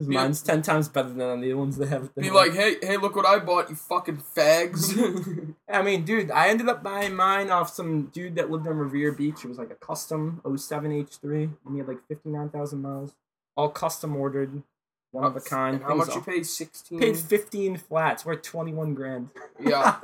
Yeah. 0.00 0.20
mine's 0.22 0.42
ten 0.42 0.62
times 0.62 0.88
better 0.88 1.08
than 1.08 1.40
the 1.40 1.54
ones 1.54 1.76
they 1.76 1.86
have. 1.86 2.14
Be 2.14 2.30
like, 2.30 2.52
hey, 2.52 2.76
hey, 2.80 2.96
look 2.98 3.16
what 3.16 3.26
I 3.26 3.38
bought, 3.40 3.68
you 3.70 3.74
fucking 3.76 4.18
fags. 4.18 5.54
I 5.68 5.82
mean, 5.82 6.04
dude, 6.04 6.30
I 6.30 6.48
ended 6.48 6.68
up 6.68 6.82
buying 6.82 7.16
mine 7.16 7.50
off 7.50 7.70
some 7.70 8.06
dude 8.06 8.36
that 8.36 8.50
lived 8.50 8.66
on 8.68 8.76
Revere 8.76 9.12
Beach. 9.12 9.44
It 9.44 9.48
was 9.48 9.58
like 9.58 9.70
a 9.70 9.74
custom 9.74 10.40
07 10.56 10.90
H3, 10.92 11.32
and 11.34 11.72
he 11.72 11.78
had 11.78 11.88
like 11.88 12.06
fifty 12.06 12.28
nine 12.28 12.50
thousand 12.50 12.82
miles, 12.82 13.14
all 13.56 13.70
custom 13.70 14.14
ordered, 14.14 14.62
one 15.10 15.24
of 15.24 15.34
a 15.34 15.40
kind. 15.40 15.76
And 15.76 15.84
how 15.84 15.94
much 15.94 16.14
you 16.14 16.20
paid? 16.20 16.46
Sixteen. 16.46 17.00
Paid 17.00 17.16
fifteen 17.16 17.76
flats, 17.76 18.24
worth 18.24 18.42
twenty 18.42 18.72
one 18.72 18.94
grand. 18.94 19.30
Yeah. 19.58 19.96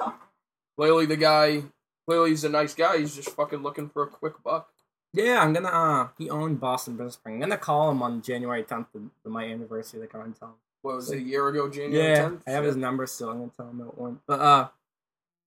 Clearly, 0.77 1.07
the 1.07 1.17
guy. 1.17 1.63
Clearly, 2.09 2.31
he's 2.31 2.43
a 2.45 2.49
nice 2.49 2.75
guy. 2.75 2.99
He's 2.99 3.15
just 3.15 3.31
fucking 3.31 3.63
looking 3.63 3.89
for 3.89 4.03
a 4.03 4.09
quick 4.09 4.43
buck. 4.43 4.69
Yeah, 5.15 5.41
I'm 5.41 5.53
gonna. 5.53 5.69
Uh, 5.69 6.09
he 6.19 6.29
owned 6.29 6.59
Boston 6.59 6.97
Business 6.97 7.15
Spring. 7.15 7.37
I'm 7.37 7.41
gonna 7.49 7.57
call 7.57 7.89
him 7.91 8.03
on 8.03 8.21
January 8.21 8.65
10th, 8.65 8.87
the, 8.93 9.03
the 9.23 9.31
my 9.31 9.45
anniversary. 9.45 10.01
Like 10.01 10.15
on 10.15 10.33
tell 10.33 10.49
him. 10.49 10.55
What 10.83 10.97
was 10.97 11.11
it? 11.11 11.19
A 11.19 11.21
year 11.21 11.47
ago, 11.49 11.71
January 11.71 12.11
Yeah, 12.11 12.25
10th? 12.29 12.43
I 12.47 12.51
have 12.51 12.65
his 12.65 12.77
number 12.77 13.07
still. 13.07 13.31
I'm 13.31 13.39
gonna 13.39 13.51
tell 13.57 13.71
him 13.71 13.79
that 13.79 13.97
one. 13.97 14.21
But 14.27 14.41
uh, 14.41 14.69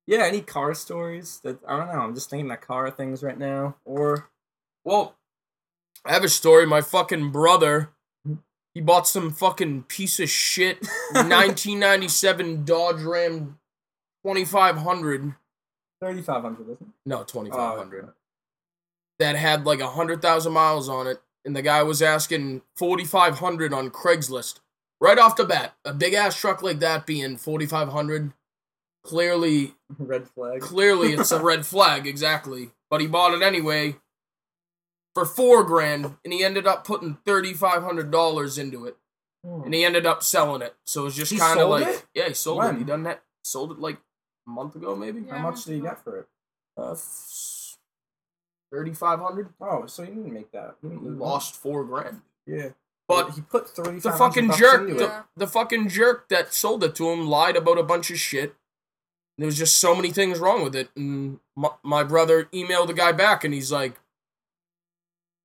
yeah, 0.08 0.24
any 0.24 0.40
car 0.40 0.74
stories? 0.74 1.42
That 1.44 1.60
I 1.68 1.78
don't 1.78 1.88
know. 1.94 2.00
I'm 2.00 2.16
just 2.16 2.30
thinking 2.30 2.50
of 2.50 2.62
car 2.62 2.90
things 2.90 3.22
right 3.22 3.38
now. 3.38 3.76
Or 3.84 4.30
Well, 4.86 5.16
I 6.06 6.14
have 6.14 6.24
a 6.24 6.30
story. 6.30 6.66
My 6.66 6.82
fucking 6.82 7.32
brother, 7.32 7.90
he 8.74 8.80
bought 8.80 9.06
some 9.06 9.32
fucking 9.32 9.84
piece 9.84 10.22
of 10.22 10.30
shit 10.30 10.78
1997 11.12 12.64
Dodge 12.64 13.02
Ram 13.02 13.60
2500. 14.26 15.36
3,500, 16.00 16.62
isn't 16.62 16.72
it? 16.82 16.88
No, 17.06 17.24
2500. 17.24 18.14
That 19.20 19.36
had 19.36 19.66
like 19.66 19.80
a 19.80 19.86
100,000 19.86 20.52
miles 20.54 20.88
on 20.90 21.08
it. 21.08 21.22
And 21.44 21.56
the 21.56 21.62
guy 21.62 21.82
was 21.84 22.02
asking 22.02 22.62
4,500 22.76 23.74
on 23.74 23.90
Craigslist. 23.90 24.60
Right 25.00 25.18
off 25.18 25.36
the 25.36 25.46
bat, 25.46 25.76
a 25.86 25.94
big 25.94 26.14
ass 26.14 26.40
truck 26.40 26.62
like 26.64 26.80
that 26.80 27.06
being 27.06 27.38
4,500. 27.38 28.34
Clearly, 29.04 29.76
Red 29.98 30.28
flag. 30.28 30.60
clearly 30.62 31.14
it's 31.14 31.32
a 31.32 31.40
red 31.44 31.66
flag, 31.66 32.06
exactly. 32.06 32.72
But 32.90 33.00
he 33.00 33.08
bought 33.08 33.34
it 33.34 33.42
anyway 33.42 33.96
for 35.14 35.24
four 35.24 35.64
grand, 35.64 36.18
and 36.26 36.34
he 36.34 36.44
ended 36.44 36.68
up 36.68 36.84
putting 36.84 37.18
thirty 37.26 37.54
five 37.54 37.84
hundred 37.84 38.12
dollars 38.12 38.58
into 38.58 38.86
it, 38.86 38.98
and 39.44 39.74
he 39.74 39.86
ended 39.86 40.06
up 40.06 40.24
selling 40.24 40.62
it. 40.62 40.76
So 40.86 41.02
it 41.02 41.06
was 41.06 41.16
just 41.16 41.38
kind 41.40 41.60
of 41.60 41.70
like, 41.70 41.88
it? 41.88 42.06
yeah, 42.14 42.28
he 42.28 42.34
sold 42.34 42.66
it. 42.66 42.76
He 42.78 42.84
done 42.84 43.04
that, 43.04 43.24
sold 43.46 43.72
it 43.72 43.80
like 43.80 43.98
a 44.46 44.50
month 44.50 44.76
ago, 44.76 44.94
maybe. 44.94 45.22
Yeah. 45.22 45.38
How 45.38 45.50
much 45.52 45.64
did 45.64 45.76
he 45.76 45.80
get 45.80 46.04
for 46.04 46.18
it? 46.20 46.28
Uh, 46.76 46.96
thirty 48.72 48.94
five 48.94 49.20
hundred. 49.20 49.50
Oh, 49.62 49.86
so 49.88 50.04
he 50.04 50.10
didn't 50.10 50.34
make 50.34 50.52
that. 50.52 50.76
He, 50.82 50.90
lost 50.90 51.56
four 51.56 51.84
grand. 51.84 52.22
Yeah, 52.46 52.70
But 53.08 53.32
he 53.32 53.42
put 53.42 53.70
thirty. 53.70 54.00
the 54.00 54.12
fucking 54.12 54.52
jerk, 54.54 54.88
the, 54.98 55.24
the 55.36 55.48
fucking 55.48 55.90
jerk 55.90 56.30
that 56.30 56.54
sold 56.54 56.84
it 56.84 56.96
to 56.96 57.10
him 57.10 57.28
lied 57.28 57.56
about 57.56 57.78
a 57.78 57.84
bunch 57.84 58.10
of 58.12 58.18
shit. 58.18 58.56
There 59.38 59.46
was 59.46 59.58
just 59.58 59.78
so 59.80 59.94
many 59.96 60.12
things 60.12 60.40
wrong 60.40 60.64
with 60.64 60.76
it, 60.76 60.90
and 60.96 61.40
my, 61.56 61.70
my 61.84 62.04
brother 62.04 62.46
emailed 62.54 62.88
the 62.88 62.94
guy 62.94 63.12
back, 63.12 63.44
and 63.44 63.54
he's 63.54 63.72
like, 63.72 63.94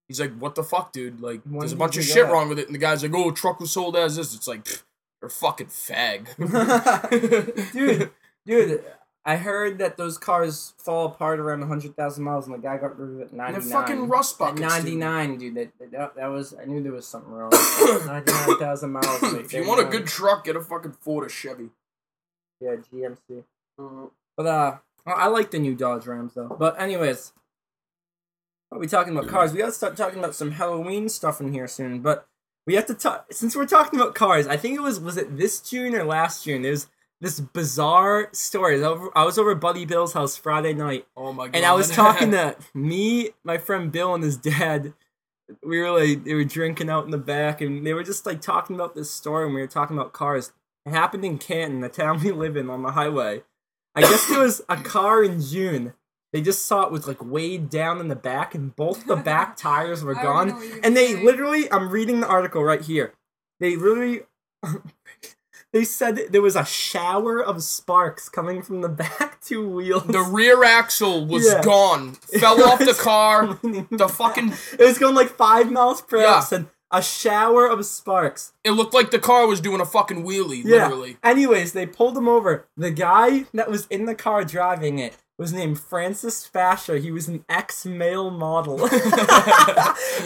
he's 0.09 0.19
like, 0.21 0.35
"What 0.38 0.55
the 0.55 0.62
fuck, 0.64 0.93
dude? 0.93 1.21
Like, 1.21 1.43
When 1.43 1.59
there's 1.59 1.73
a 1.73 1.76
bunch 1.76 1.97
of 1.99 2.05
shit 2.05 2.29
it? 2.29 2.33
wrong 2.33 2.49
with 2.49 2.59
it." 2.59 2.67
And 2.67 2.75
the 2.75 2.79
guy's 2.79 3.02
like, 3.02 3.12
"Oh, 3.14 3.31
truck 3.33 3.61
was 3.61 3.71
sold 3.73 3.95
as 3.97 4.17
is." 4.17 4.35
It's 4.35 4.49
like, 4.49 4.64
"Pfft, 4.64 4.83
you're 5.21 5.29
a 5.29 5.31
fucking 5.31 5.67
fag, 5.67 6.26
dude, 7.73 8.11
dude, 8.47 8.85
I 9.25 9.37
heard 9.37 9.79
that 9.79 9.97
those 9.97 10.19
cars 10.19 10.75
fall 10.79 11.07
apart 11.07 11.38
around 11.38 11.61
100,000 11.61 12.25
miles 12.25 12.47
and 12.47 12.55
the 12.55 12.59
guy 12.59 12.76
got 12.76 12.99
rid 12.99 13.11
of 13.14 13.21
it 13.21 13.25
at 13.26 13.33
99. 13.33 13.52
They're 13.52 13.81
fucking 13.81 14.09
rust 14.09 14.37
buckets. 14.38 14.61
dude. 14.61 14.99
99, 14.99 15.38
dude. 15.38 15.55
That, 15.55 15.93
that, 15.93 16.17
that 16.17 16.26
was, 16.26 16.55
I 16.61 16.64
knew 16.64 16.83
there 16.83 16.93
was 16.93 17.07
something 17.07 17.33
wrong. 17.33 17.50
99,000 18.07 18.91
miles. 18.91 19.23
wait, 19.23 19.35
if 19.45 19.52
you 19.52 19.67
want 19.67 19.81
a 19.81 19.85
good 19.85 20.07
truck, 20.07 20.45
get 20.45 20.57
a 20.57 20.61
fucking 20.61 20.93
Ford 20.93 21.25
or 21.25 21.29
Chevy. 21.29 21.71
Yeah, 22.61 22.76
GMC. 22.93 23.45
But, 24.37 24.47
uh, 24.47 24.79
I 25.07 25.29
like 25.29 25.50
the 25.52 25.59
new 25.59 25.75
Dodge 25.75 26.07
Rams, 26.07 26.35
though. 26.35 26.57
But, 26.59 26.81
anyways, 26.81 27.33
are 28.73 28.79
we 28.79 28.88
talking 28.88 29.17
about 29.17 29.29
cars? 29.29 29.52
We 29.52 29.59
gotta 29.59 29.73
start 29.73 29.97
talking 29.97 30.19
about 30.19 30.35
some 30.35 30.52
Halloween 30.52 31.09
stuff 31.09 31.41
in 31.41 31.52
here 31.52 31.69
soon. 31.69 32.00
But 32.00 32.26
we 32.67 32.75
have 32.75 32.87
to 32.87 32.95
talk, 32.95 33.26
since 33.33 33.55
we're 33.55 33.67
talking 33.67 34.00
about 34.00 34.14
cars, 34.14 34.47
I 34.47 34.57
think 34.57 34.76
it 34.76 34.83
was, 34.83 34.99
was 34.99 35.17
it 35.17 35.37
this 35.37 35.61
June 35.61 35.95
or 35.95 36.05
last 36.05 36.45
June? 36.45 36.62
There's 36.62 36.88
this 37.23 37.38
bizarre 37.38 38.29
story. 38.33 38.75
I 38.75 38.76
was 38.79 38.83
over, 38.85 39.11
I 39.14 39.25
was 39.25 39.38
over 39.38 39.52
at 39.52 39.61
Buddy 39.61 39.87
Bill's 39.87 40.12
house 40.12 40.37
Friday 40.37 40.75
night. 40.75 41.07
Oh 41.17 41.33
my 41.33 41.47
god! 41.47 41.57
And 41.57 41.64
I 41.64 41.73
was 41.73 41.88
talking 41.88 42.33
to 42.33 42.57
me, 42.75 43.31
my 43.45 43.57
friend 43.57 43.91
Bill, 43.91 44.14
and 44.14 44.23
his 44.23 44.37
dad. 44.37 44.93
We 45.62 45.81
were 45.81 45.91
like, 45.91 46.25
they 46.25 46.35
were 46.35 46.45
drinking 46.45 46.88
out 46.88 47.05
in 47.05 47.11
the 47.11 47.19
back, 47.19 47.61
and 47.61 47.87
they 47.87 47.95
were 47.95 48.02
just 48.02 48.26
like 48.26 48.41
talking 48.41 48.75
about 48.75 48.95
this 48.95 49.11
story, 49.11 49.47
and 49.47 49.55
we 49.55 49.61
were 49.61 49.67
talking 49.67 49.97
about 49.97 50.12
cars. 50.12 50.52
It 50.85 50.91
happened 50.91 51.25
in 51.25 51.38
Canton, 51.38 51.81
the 51.81 51.88
town 51.88 52.21
we 52.23 52.33
live 52.33 52.57
in, 52.57 52.69
on 52.69 52.83
the 52.83 52.93
highway. 52.93 53.43
I 53.95 54.00
guess 54.00 54.26
there 54.29 54.41
was 54.41 54.62
a 54.69 54.76
car 54.76 55.23
in 55.23 55.41
June. 55.41 55.93
They 56.33 56.41
just 56.41 56.64
saw 56.64 56.85
it 56.85 56.93
was 56.93 57.07
like 57.07 57.23
weighed 57.23 57.69
down 57.69 58.00
in 58.00 58.09
the 58.09 58.17
back, 58.17 58.55
and 58.55 58.75
both 58.75 59.07
the 59.07 59.17
back 59.17 59.57
tires 59.59 60.02
were 60.02 60.17
I 60.19 60.25
already 60.25 60.52
know 60.52 60.59
gone. 60.59 60.81
And 60.83 60.97
they 60.97 61.12
gonna 61.12 61.25
literally, 61.25 61.71
I'm 61.71 61.91
reading 61.91 62.21
the 62.21 62.26
article 62.26 62.64
right 62.64 62.81
here. 62.81 63.12
They 63.61 63.76
literally, 63.76 64.23
they 65.73 65.85
said 65.85 66.21
there 66.31 66.43
was 66.43 66.55
a 66.57 66.64
shower 66.64 67.43
of 67.43 67.62
sparks 67.62 68.29
coming 68.29 68.62
from 68.62 68.81
the 68.83 68.88
back 69.05 69.41
two 69.41 69.69
wheels. 69.69 70.05
the 70.05 70.21
rear 70.23 70.62
axle 70.64 71.26
was 71.26 71.47
Yeah. 71.47 71.62
gone, 71.62 72.12
fell 72.41 72.59
It 72.59 72.67
off 72.67 72.79
the 72.79 72.95
car. 72.95 73.59
The 73.91 74.09
fucking 74.09 74.52
It 74.79 74.85
was 74.85 74.99
going 74.99 75.14
like 75.14 75.31
five 75.31 75.71
miles 75.71 76.02
per 76.02 76.19
hour. 76.19 76.25
Yeah. 76.25 76.41
Said 76.41 76.67
a 76.95 77.00
shower 77.02 77.67
of 77.67 77.87
sparks. 77.87 78.52
it 78.64 78.73
looked 78.73 78.93
like 78.93 79.11
the 79.11 79.19
car 79.19 79.47
was 79.47 79.62
doing 79.62 79.81
a 79.81 79.87
fucking 79.87 80.25
wheelie, 80.26 80.62
Yeah. 80.62 80.85
literally. 80.88 81.17
Anyways, 81.25 81.73
they 81.73 81.87
pulled 81.87 82.19
him 82.19 82.29
over. 82.29 82.69
The 82.76 82.91
guy 82.91 83.45
that 83.55 83.71
was 83.71 83.87
in 83.87 84.05
the 84.05 84.14
car 84.14 84.45
driving 84.45 84.99
it 84.99 85.17
was 85.38 85.55
named 85.55 85.81
Francis 85.81 86.45
Fasher. 86.45 86.99
He 86.99 87.11
was 87.11 87.29
an 87.29 87.47
ex-male 87.49 88.31
model. 88.31 88.85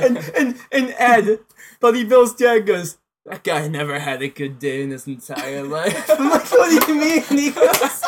and, 0.02 0.18
and 0.36 0.56
and 0.72 0.94
Ed, 0.98 1.38
Buddy 1.80 2.02
Bill's 2.04 2.34
dad 2.34 2.66
goes, 2.66 2.98
that 3.26 3.42
guy 3.44 3.66
never 3.68 3.98
had 3.98 4.22
a 4.22 4.28
good 4.28 4.58
day 4.58 4.82
in 4.82 4.90
his 4.90 5.06
entire 5.06 5.62
life. 5.68 6.08
I'm 6.10 6.30
like, 6.30 6.50
what 6.50 6.86
do 6.86 6.92
you 6.92 7.00
mean? 7.00 7.22
He 7.22 7.50
goes, 7.50 8.02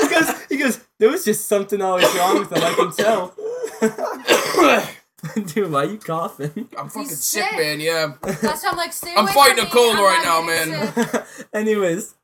he 0.00 0.08
goes, 0.08 0.44
he 0.48 0.56
goes, 0.56 0.80
there 0.98 1.10
was 1.10 1.24
just 1.24 1.48
something 1.48 1.80
always 1.80 2.12
wrong 2.14 2.38
with 2.38 2.52
him, 2.52 2.62
I 2.62 2.74
can 2.74 2.92
tell. 2.92 3.34
Dude, 5.46 5.72
why 5.72 5.80
are 5.84 5.84
you 5.86 5.96
coughing? 5.98 6.68
I'm 6.78 6.88
fucking 6.90 7.08
sick, 7.08 7.44
sick. 7.44 7.52
man. 7.58 7.80
Yeah. 7.80 8.14
That's 8.22 8.62
why 8.62 8.70
I'm 8.70 8.76
like, 8.76 8.92
stay 8.92 9.14
I'm 9.16 9.24
away 9.24 9.32
fighting 9.32 9.56
from 9.56 9.64
a 9.64 9.68
me. 9.68 9.70
cold 9.72 9.96
I'm 9.96 10.04
right 10.04 10.22
now, 10.22 10.46
getting 10.46 10.72
man. 10.72 10.94
sick. 11.08 11.48
Anyways, 11.54 12.14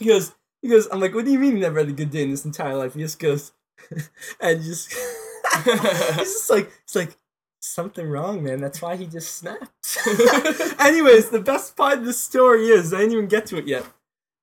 he 0.00 0.06
goes, 0.06 0.32
he 0.60 0.68
goes, 0.68 0.88
I'm 0.90 0.98
like, 1.00 1.14
what 1.14 1.24
do 1.24 1.30
you 1.30 1.38
mean 1.38 1.52
you 1.54 1.60
never 1.60 1.78
had 1.78 1.88
a 1.88 1.92
good 1.92 2.10
day 2.10 2.24
in 2.24 2.30
this 2.30 2.44
entire 2.44 2.74
life? 2.74 2.94
He 2.94 3.00
just 3.00 3.20
goes, 3.20 3.52
and 4.40 4.60
just, 4.62 4.92
he's 5.64 5.64
just 6.16 6.50
like, 6.50 6.70
it's 6.82 6.96
like, 6.96 7.16
something 7.60 8.08
wrong, 8.08 8.42
man. 8.42 8.60
That's 8.60 8.82
why 8.82 8.96
he 8.96 9.06
just 9.06 9.36
snapped. 9.36 9.98
Anyways, 10.80 11.30
the 11.30 11.42
best 11.44 11.76
part 11.76 11.98
of 11.98 12.04
the 12.04 12.12
story 12.12 12.68
is, 12.68 12.92
I 12.92 12.98
didn't 12.98 13.12
even 13.12 13.26
get 13.28 13.46
to 13.46 13.58
it 13.58 13.66
yet. 13.66 13.84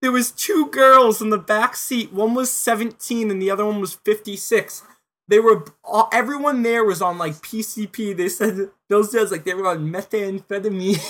There 0.02 0.12
was 0.12 0.32
two 0.32 0.68
girls 0.68 1.22
in 1.22 1.30
the 1.30 1.38
back 1.38 1.76
seat. 1.76 2.14
One 2.14 2.34
was 2.36 2.52
17 2.52 3.32
and 3.32 3.42
the 3.42 3.50
other 3.50 3.66
one 3.66 3.82
was 3.82 3.96
56. 3.96 4.84
They 5.30 5.40
were 5.40 5.66
all, 5.84 6.08
everyone 6.14 6.62
there 6.62 6.86
was 6.86 7.02
on 7.02 7.18
like 7.18 7.34
PCP. 7.34 8.16
They 8.16 8.30
said 8.30 8.70
those 8.88 9.10
days 9.10 9.32
like 9.32 9.44
they 9.44 9.54
were 9.54 9.68
on 9.68 9.92
methamphetamine. 9.92 11.02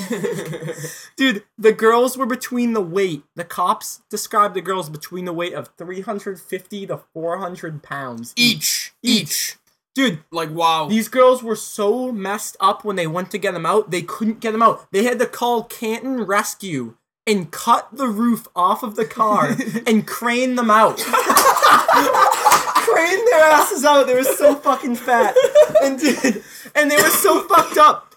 Dude, 1.16 1.44
the 1.58 1.74
girls 1.74 2.18
were 2.18 2.26
between 2.26 2.74
the 2.74 2.82
weight. 2.82 3.24
The 3.36 3.44
cops 3.44 4.02
described 4.10 4.56
the 4.56 4.62
girls 4.62 4.90
between 4.90 5.26
the 5.26 5.34
weight 5.34 5.54
of 5.54 5.70
350 5.78 6.88
to 6.88 7.02
400 7.14 7.84
pounds. 7.84 8.34
Each, 8.36 8.94
each. 9.04 9.58
Dude, 9.98 10.20
Like 10.30 10.52
wow. 10.52 10.88
these 10.88 11.08
girls 11.08 11.42
were 11.42 11.56
so 11.56 12.12
messed 12.12 12.56
up 12.60 12.86
when 12.86 12.98
they 12.98 13.08
went 13.08 13.32
to 13.32 13.40
get 13.40 13.56
them 13.56 13.66
out, 13.66 13.90
they 13.90 14.04
couldn't 14.04 14.42
get 14.42 14.52
them 14.52 14.62
out. 14.62 14.86
They 14.92 15.06
had 15.06 15.18
to 15.18 15.26
call 15.26 15.64
Canton 15.64 16.22
Rescue 16.22 16.94
and 17.26 17.50
cut 17.50 17.88
the 17.92 18.08
roof 18.08 18.48
off 18.56 18.84
of 18.84 18.96
the 18.96 19.06
car 19.06 19.58
and 19.88 20.06
crane 20.06 20.54
them 20.54 20.70
out. 20.70 20.98
crane 22.88 23.26
their 23.26 23.40
asses 23.40 23.84
out. 23.84 24.06
They 24.06 24.14
were 24.14 24.24
so 24.24 24.54
fucking 24.54 24.98
fat. 24.98 25.36
And 25.82 26.00
dude, 26.00 26.44
and 26.76 26.92
they 26.92 26.98
were 26.98 27.10
so 27.10 27.42
fucked 27.48 27.80
up. 27.80 28.14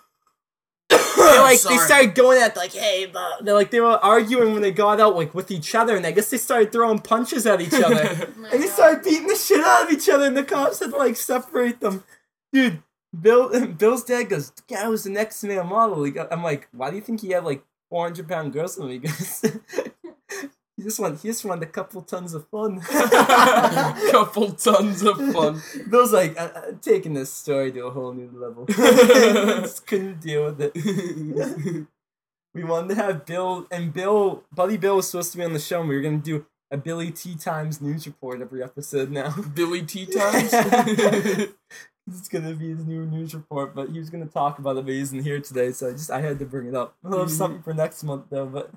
They 0.91 0.97
like 1.41 1.61
they 1.63 1.77
started 1.79 2.15
going 2.15 2.41
at 2.43 2.57
like, 2.57 2.73
hey, 2.73 3.07
but 3.07 3.45
they're 3.45 3.55
like 3.55 3.71
they 3.71 3.81
were 3.81 3.99
arguing 4.03 4.53
when 4.53 4.63
they 4.63 4.73
got 4.73 5.01
out 5.01 5.15
like 5.17 5.35
with 5.35 5.51
each 5.51 5.75
other, 5.75 5.97
and 5.97 6.05
I 6.07 6.11
guess 6.11 6.31
they 6.31 6.39
started 6.39 6.73
throwing 6.73 6.99
punches 6.99 7.47
at 7.47 7.61
each 7.61 7.73
other. 7.75 8.29
Oh 8.41 8.45
And 8.53 8.63
they 8.63 8.67
God. 8.67 8.75
started 8.75 9.05
beating 9.05 9.27
the 9.29 9.37
shit 9.37 9.65
out 9.65 9.85
of 9.85 9.91
each 9.93 10.09
other, 10.09 10.25
and 10.27 10.37
the 10.37 10.43
cops 10.45 10.81
had 10.81 10.91
to 10.91 10.97
like 10.97 11.17
separate 11.17 11.81
them. 11.81 12.03
Dude, 12.53 12.83
Bill 13.19 13.67
Bill's 13.79 14.05
dad 14.05 14.25
goes, 14.25 14.51
the 14.51 14.63
guy 14.69 14.89
was 14.89 15.05
the 15.05 15.11
next 15.11 15.43
male 15.45 15.65
model. 15.65 16.03
He 16.05 16.11
got, 16.11 16.33
I'm 16.33 16.43
like, 16.43 16.69
why 16.73 16.91
do 16.91 16.97
you 16.97 17.03
think 17.03 17.21
he 17.21 17.31
had 17.31 17.45
like 17.45 17.63
400 17.91 18.29
pound 18.29 18.53
girls 18.53 18.79
in 18.79 18.89
him? 18.89 19.03
He 20.81 20.85
just 20.85 20.99
he 20.99 21.29
just 21.29 21.45
wanted 21.45 21.69
a 21.69 21.71
couple 21.71 22.01
tons 22.01 22.33
of 22.33 22.49
fun. 22.49 22.81
Couple 24.11 24.53
tons 24.53 25.03
of 25.03 25.19
fun. 25.31 25.61
Bill's 25.91 26.15
like, 26.15 26.39
I, 26.39 26.69
I'm 26.69 26.79
taking 26.79 27.13
this 27.13 27.31
story 27.31 27.71
to 27.73 27.85
a 27.85 27.91
whole 27.91 28.15
new 28.15 28.31
level. 28.33 28.65
just 28.67 29.87
couldn't 29.87 30.23
deal 30.23 30.47
with 30.47 30.73
it. 30.75 31.87
we 32.55 32.65
wanted 32.65 32.89
to 32.89 32.95
have 32.95 33.27
Bill 33.27 33.67
and 33.71 33.93
Bill, 33.93 34.43
Buddy 34.51 34.79
Bill 34.79 34.97
was 34.97 35.11
supposed 35.11 35.33
to 35.33 35.39
be 35.39 35.45
on 35.45 35.53
the 35.53 35.59
show. 35.59 35.81
and 35.81 35.89
We 35.91 35.97
were 35.97 36.01
gonna 36.01 36.17
do 36.17 36.47
a 36.71 36.79
Billy 36.79 37.11
T 37.11 37.35
Times 37.35 37.83
news 37.83 38.07
report 38.07 38.41
every 38.41 38.63
episode 38.63 39.11
now. 39.11 39.35
Billy 39.55 39.83
T 39.83 40.07
times. 40.07 40.55
It's 42.09 42.29
gonna 42.29 42.55
be 42.55 42.71
his 42.71 42.87
new 42.87 43.05
news 43.05 43.35
report, 43.35 43.75
but 43.75 43.91
he 43.91 43.99
was 43.99 44.09
gonna 44.09 44.25
talk 44.25 44.59
about 44.59 44.79
it, 44.79 44.87
but 44.87 44.95
he 44.95 45.01
isn't 45.01 45.25
here 45.25 45.41
today, 45.41 45.73
so 45.73 45.89
I 45.89 45.93
just 45.93 46.11
I 46.11 46.23
had 46.23 46.39
to 46.39 46.47
bring 46.47 46.69
it 46.69 46.75
up. 46.75 46.97
We'll 47.03 47.19
have 47.19 47.29
mm-hmm. 47.29 47.37
something 47.37 47.63
for 47.63 47.75
next 47.75 48.03
month 48.03 48.25
though, 48.31 48.47
but 48.47 48.71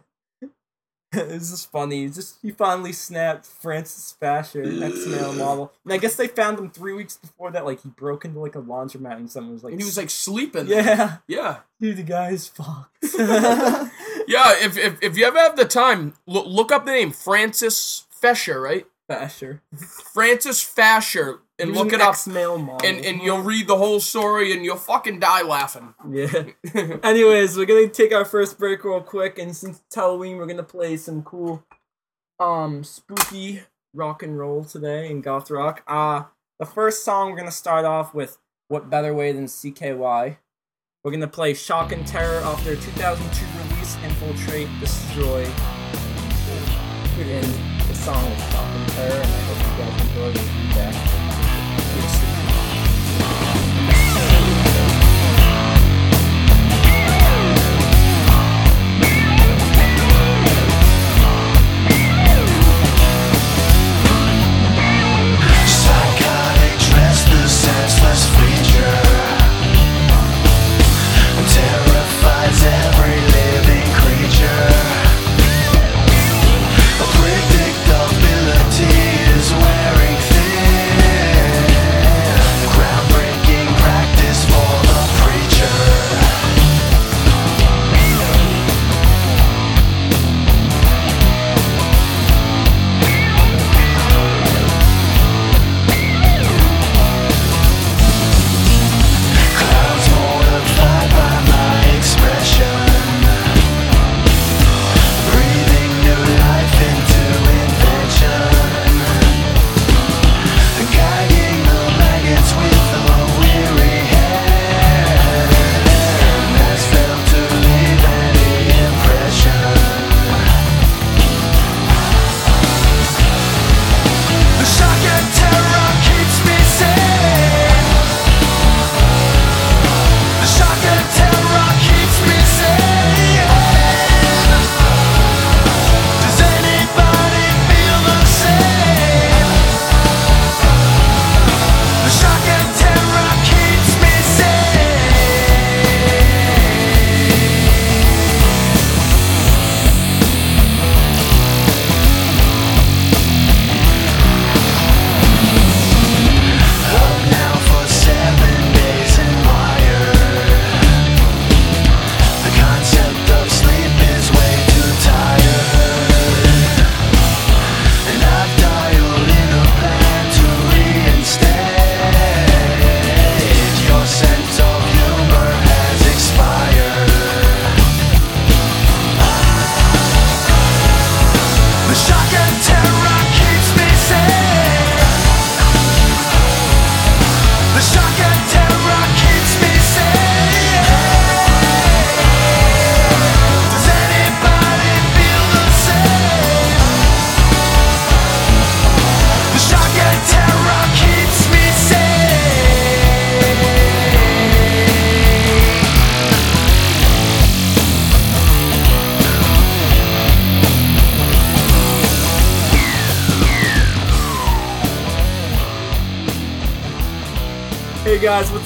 it 1.21 1.31
is 1.31 1.65
funny. 1.65 2.05
It's 2.05 2.15
just 2.15 2.37
he 2.41 2.51
finally 2.51 2.93
snapped 2.93 3.45
Francis 3.45 4.15
Fasher, 4.19 4.63
ex 4.83 5.05
male 5.07 5.33
model, 5.33 5.71
and 5.83 5.93
I 5.93 5.97
guess 5.97 6.15
they 6.15 6.27
found 6.27 6.59
him 6.59 6.69
three 6.69 6.93
weeks 6.93 7.17
before 7.17 7.51
that. 7.51 7.65
Like 7.65 7.81
he 7.81 7.89
broke 7.89 8.25
into 8.25 8.39
like 8.39 8.55
a 8.55 8.61
laundromat 8.61 9.17
and 9.17 9.29
someone 9.31 9.53
was 9.53 9.63
like, 9.63 9.73
and 9.73 9.81
he 9.81 9.85
was 9.85 9.97
like 9.97 10.09
sleeping. 10.09 10.67
"Yeah, 10.67 11.17
Yeah. 11.27 11.57
dude, 11.79 11.97
the 11.97 12.03
guy's 12.03 12.47
fucked." 12.47 12.97
Yeah, 14.25 14.53
if, 14.61 14.77
if, 14.77 15.03
if 15.03 15.17
you 15.17 15.25
ever 15.25 15.37
have 15.37 15.57
the 15.57 15.65
time, 15.65 16.13
look, 16.25 16.45
look 16.47 16.71
up 16.71 16.85
the 16.85 16.91
name 16.91 17.11
Francis 17.11 18.05
Fesher, 18.21 18.61
right? 18.63 18.87
Fasher, 19.05 19.61
Francis 20.13 20.61
Fasher, 20.63 21.41
and 21.63 21.71
He 21.75 21.77
look 21.77 21.93
it 21.93 22.01
up, 22.01 22.15
and, 22.27 23.05
and 23.05 23.21
you'll 23.21 23.41
read 23.41 23.67
the 23.67 23.77
whole 23.77 23.99
story, 23.99 24.53
and 24.53 24.63
you'll 24.63 24.77
fucking 24.77 25.19
die 25.19 25.41
laughing. 25.41 25.93
Yeah. 26.09 26.43
Anyways, 27.03 27.57
we're 27.57 27.65
gonna 27.65 27.87
take 27.87 28.13
our 28.13 28.25
first 28.25 28.57
break 28.59 28.83
real 28.83 29.01
quick, 29.01 29.39
and 29.39 29.55
since 29.55 29.81
it's 29.85 29.95
Halloween, 29.95 30.37
we're 30.37 30.45
gonna 30.45 30.63
play 30.63 30.97
some 30.97 31.23
cool, 31.23 31.63
um, 32.39 32.83
spooky 32.83 33.61
rock 33.93 34.23
and 34.23 34.37
roll 34.39 34.63
today 34.63 35.09
in 35.09 35.21
goth 35.21 35.51
rock. 35.51 35.83
Uh 35.87 36.23
the 36.59 36.65
first 36.65 37.03
song 37.03 37.29
we're 37.31 37.37
gonna 37.37 37.51
start 37.51 37.85
off 37.85 38.13
with 38.13 38.37
"What 38.67 38.89
Better 38.89 39.13
Way 39.13 39.31
Than 39.31 39.45
CKY." 39.45 40.37
We're 41.03 41.11
gonna 41.11 41.27
play 41.27 41.53
"Shock 41.53 41.91
and 41.91 42.05
Terror" 42.07 42.41
off 42.43 42.63
their 42.63 42.75
2002 42.75 43.45
release 43.69 43.95
"Infiltrate, 44.03 44.69
Destroy." 44.79 45.43
And 47.19 47.45
the 47.87 47.95
song 47.95 48.23
is 48.25 48.51
"Shock 48.51 48.67
and 48.75 48.89
Terror," 48.89 49.21
and 49.21 49.31
I 49.31 49.41
hope 49.47 49.57
you 49.59 49.83
guys 49.83 50.01
enjoy 50.07 50.31
the 50.31 50.39
feedback. 50.39 51.12
Senseless 68.03 68.25
creature 68.35 69.42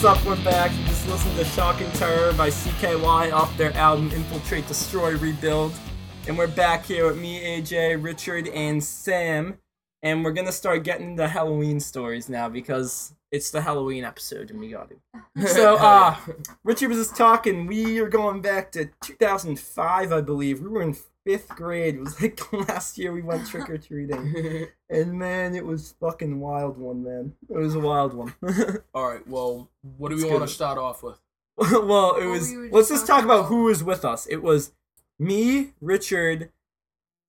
up? 0.08 0.26
We're 0.26 0.41
back. 0.41 0.72
You 0.72 0.86
just 0.86 1.06
listen 1.10 1.36
to 1.36 1.43
Shock 1.43 1.82
and 1.82 1.93
Terror 1.96 2.32
by 2.32 2.48
CKY 2.50 3.34
off 3.34 3.58
their 3.58 3.74
album 3.74 4.10
Infiltrate, 4.12 4.65
Destroy, 4.65 5.17
Rebuild. 5.17 5.74
And 6.30 6.38
we're 6.38 6.48
back 6.48 6.86
here 6.86 7.06
with 7.06 7.17
me, 7.17 7.41
AJ, 7.43 8.02
Richard, 8.02 8.48
and 8.48 8.82
Sam. 8.82 9.58
And 10.08 10.24
we're 10.24 10.32
gonna 10.32 10.54
start 10.54 10.86
getting 10.86 11.17
the 11.17 11.28
Halloween 11.28 11.82
stories 11.82 12.30
now 12.30 12.48
because 12.48 13.13
it's 13.30 13.52
the 13.52 13.60
Halloween 13.60 14.06
episode 14.06 14.52
and 14.52 14.60
we 14.60 14.70
got 14.70 14.89
it. 14.89 15.00
So, 15.50 15.76
uh, 15.76 16.15
Richard 16.63 16.88
was 16.89 16.98
just 16.98 17.17
talking. 17.17 17.67
We 17.67 18.00
are 18.00 18.08
going 18.08 18.41
back 18.41 18.72
to 18.72 18.89
2005, 19.04 20.12
I 20.13 20.22
believe. 20.22 20.62
We 20.62 20.70
were 20.70 20.82
in 20.82 20.96
fifth 21.26 21.50
grade. 21.50 21.96
It 21.96 22.00
was 22.00 22.22
like 22.22 22.38
the 22.52 22.58
last 22.70 22.98
year 22.98 23.12
we 23.12 23.22
went 23.22 23.48
trick 23.48 23.70
or 23.70 23.78
treating. 23.78 24.67
And 24.89 25.20
man, 25.20 25.54
it 25.54 25.65
was 25.65 25.96
fucking 26.00 26.39
wild 26.39 26.78
one, 26.78 27.04
man. 27.04 27.34
It 27.50 27.58
was 27.58 27.76
a 27.76 27.80
wild 27.82 28.13
one. 28.13 28.34
All 28.93 29.10
right. 29.12 29.28
Well, 29.28 29.70
what 29.98 30.10
do 30.10 30.15
we 30.15 30.24
want 30.24 30.43
to 30.43 30.48
start 30.48 30.78
off 30.78 31.04
with? 31.04 31.20
well, 31.58 32.15
it 32.15 32.26
was. 32.26 32.50
we 32.54 32.70
let's 32.70 32.88
just 32.88 33.02
just 33.02 33.08
talk 33.08 33.26
about 33.26 33.39
about- 33.39 33.50
who 33.50 33.63
was 33.63 33.84
with 33.84 34.06
us. 34.06 34.26
It 34.28 34.41
was 34.41 34.72
me, 35.20 35.74
Richard, 35.82 36.52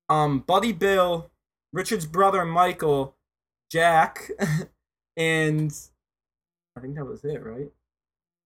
um, 0.08 0.38
Buddy 0.38 0.70
Bill, 0.72 1.30
Richard's 1.72 2.06
brother 2.06 2.44
Michael, 2.44 3.14
Jack, 3.70 4.30
and 5.16 5.72
I 6.76 6.80
think 6.80 6.96
that 6.96 7.04
was 7.04 7.24
it, 7.24 7.44
right? 7.44 7.70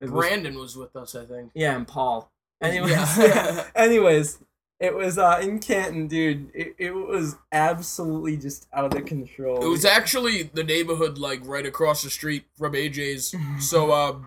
It 0.01 0.11
was- 0.11 0.27
Brandon 0.29 0.59
was 0.59 0.77
with 0.77 0.97
us, 0.97 1.15
I 1.15 1.25
think. 1.25 1.53
yeah, 1.55 1.77
and 1.77 1.87
Paul. 1.87 2.31
Anyways, 2.63 2.93
Yeah. 3.19 3.67
anyways, 3.75 4.39
it 4.79 4.95
was 4.95 5.19
uh 5.19 5.41
in 5.43 5.59
Canton, 5.59 6.07
dude. 6.09 6.51
It, 6.55 6.75
it 6.79 6.91
was 6.93 7.37
absolutely 7.51 8.37
just 8.37 8.69
out 8.73 8.85
of 8.85 8.93
the 8.93 9.03
control. 9.03 9.65
It 9.65 9.69
was 9.69 9.85
actually 9.85 10.45
the 10.45 10.63
neighborhood, 10.65 11.19
like 11.19 11.41
right 11.45 11.67
across 11.67 12.03
the 12.03 12.11
street 12.11 12.45
from 12.57 12.73
AJ's. 12.75 13.35
So, 13.61 13.91
uh, 13.91 14.19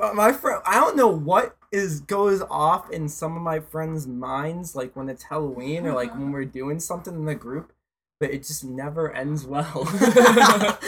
Uh, 0.00 0.12
my 0.12 0.32
friend 0.32 0.60
i 0.66 0.74
don't 0.74 0.96
know 0.96 1.06
what 1.08 1.56
is 1.70 2.00
goes 2.00 2.42
off 2.50 2.90
in 2.90 3.08
some 3.08 3.36
of 3.36 3.42
my 3.42 3.60
friends 3.60 4.06
minds 4.08 4.74
like 4.74 4.94
when 4.96 5.08
it's 5.08 5.22
halloween 5.24 5.86
or 5.86 5.92
like 5.94 6.12
when 6.14 6.32
we're 6.32 6.44
doing 6.44 6.80
something 6.80 7.14
in 7.14 7.24
the 7.24 7.34
group 7.36 7.72
but 8.20 8.30
it 8.30 8.38
just 8.38 8.64
never 8.64 9.12
ends 9.12 9.44
well 9.44 9.84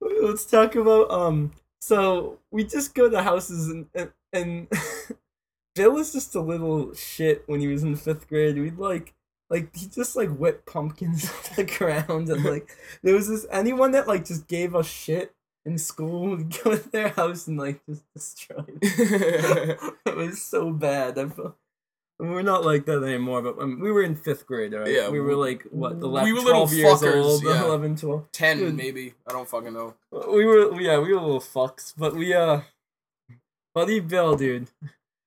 let's 0.22 0.46
talk 0.46 0.74
about 0.74 1.10
um 1.10 1.52
so 1.80 2.38
we 2.50 2.64
just 2.64 2.94
go 2.94 3.08
to 3.08 3.22
houses 3.22 3.68
and 3.68 3.86
and, 3.94 4.12
and 4.32 4.68
bill 5.74 5.92
was 5.92 6.12
just 6.12 6.34
a 6.34 6.40
little 6.40 6.94
shit 6.94 7.44
when 7.46 7.60
he 7.60 7.66
was 7.66 7.82
in 7.82 7.96
fifth 7.96 8.28
grade 8.28 8.56
we'd 8.56 8.78
like 8.78 9.14
like 9.50 9.74
he 9.76 9.86
just 9.86 10.16
like 10.16 10.34
whipped 10.36 10.66
pumpkins 10.66 11.24
off 11.26 11.56
the 11.56 11.64
ground 11.64 12.28
and 12.28 12.44
like 12.44 12.68
there 13.02 13.14
was 13.14 13.28
this 13.28 13.46
anyone 13.50 13.92
that 13.92 14.08
like 14.08 14.24
just 14.24 14.48
gave 14.48 14.74
us 14.74 14.86
shit 14.86 15.36
in 15.66 15.76
school 15.78 16.30
would 16.30 16.50
go 16.62 16.76
to 16.76 16.90
their 16.90 17.08
house 17.10 17.46
and 17.46 17.58
like 17.58 17.84
just 17.86 18.04
destroy 18.14 18.64
it. 18.80 19.78
it 20.06 20.16
was 20.16 20.40
so 20.40 20.70
bad. 20.70 21.18
I 21.18 21.28
felt, 21.28 21.56
we're 22.18 22.42
not 22.42 22.64
like 22.64 22.86
that 22.86 23.02
anymore, 23.02 23.42
but 23.42 23.58
um, 23.58 23.78
we 23.80 23.92
were 23.92 24.02
in 24.02 24.14
fifth 24.14 24.46
grade, 24.46 24.72
right? 24.72 24.90
Yeah, 24.90 25.10
we 25.10 25.20
were 25.20 25.34
like 25.34 25.64
what, 25.70 26.00
the 26.00 26.08
we 26.08 26.14
left 26.14 26.28
were 26.28 26.34
little 26.34 26.66
12 26.66 26.72
years 26.72 27.00
fuckers, 27.00 27.24
old, 27.24 27.44
yeah. 27.44 27.64
11, 27.66 27.96
12. 27.96 28.32
10 28.32 28.58
Dude. 28.58 28.74
maybe. 28.74 29.14
I 29.28 29.32
don't 29.32 29.48
fucking 29.48 29.74
know. 29.74 29.94
We 30.10 30.44
were, 30.44 30.80
yeah, 30.80 30.98
we 30.98 31.12
were 31.12 31.20
little 31.20 31.40
fucks, 31.40 31.92
but 31.96 32.14
we, 32.14 32.32
uh, 32.32 32.62
Buddy 33.74 34.00
Bill, 34.00 34.36
dude. 34.36 34.70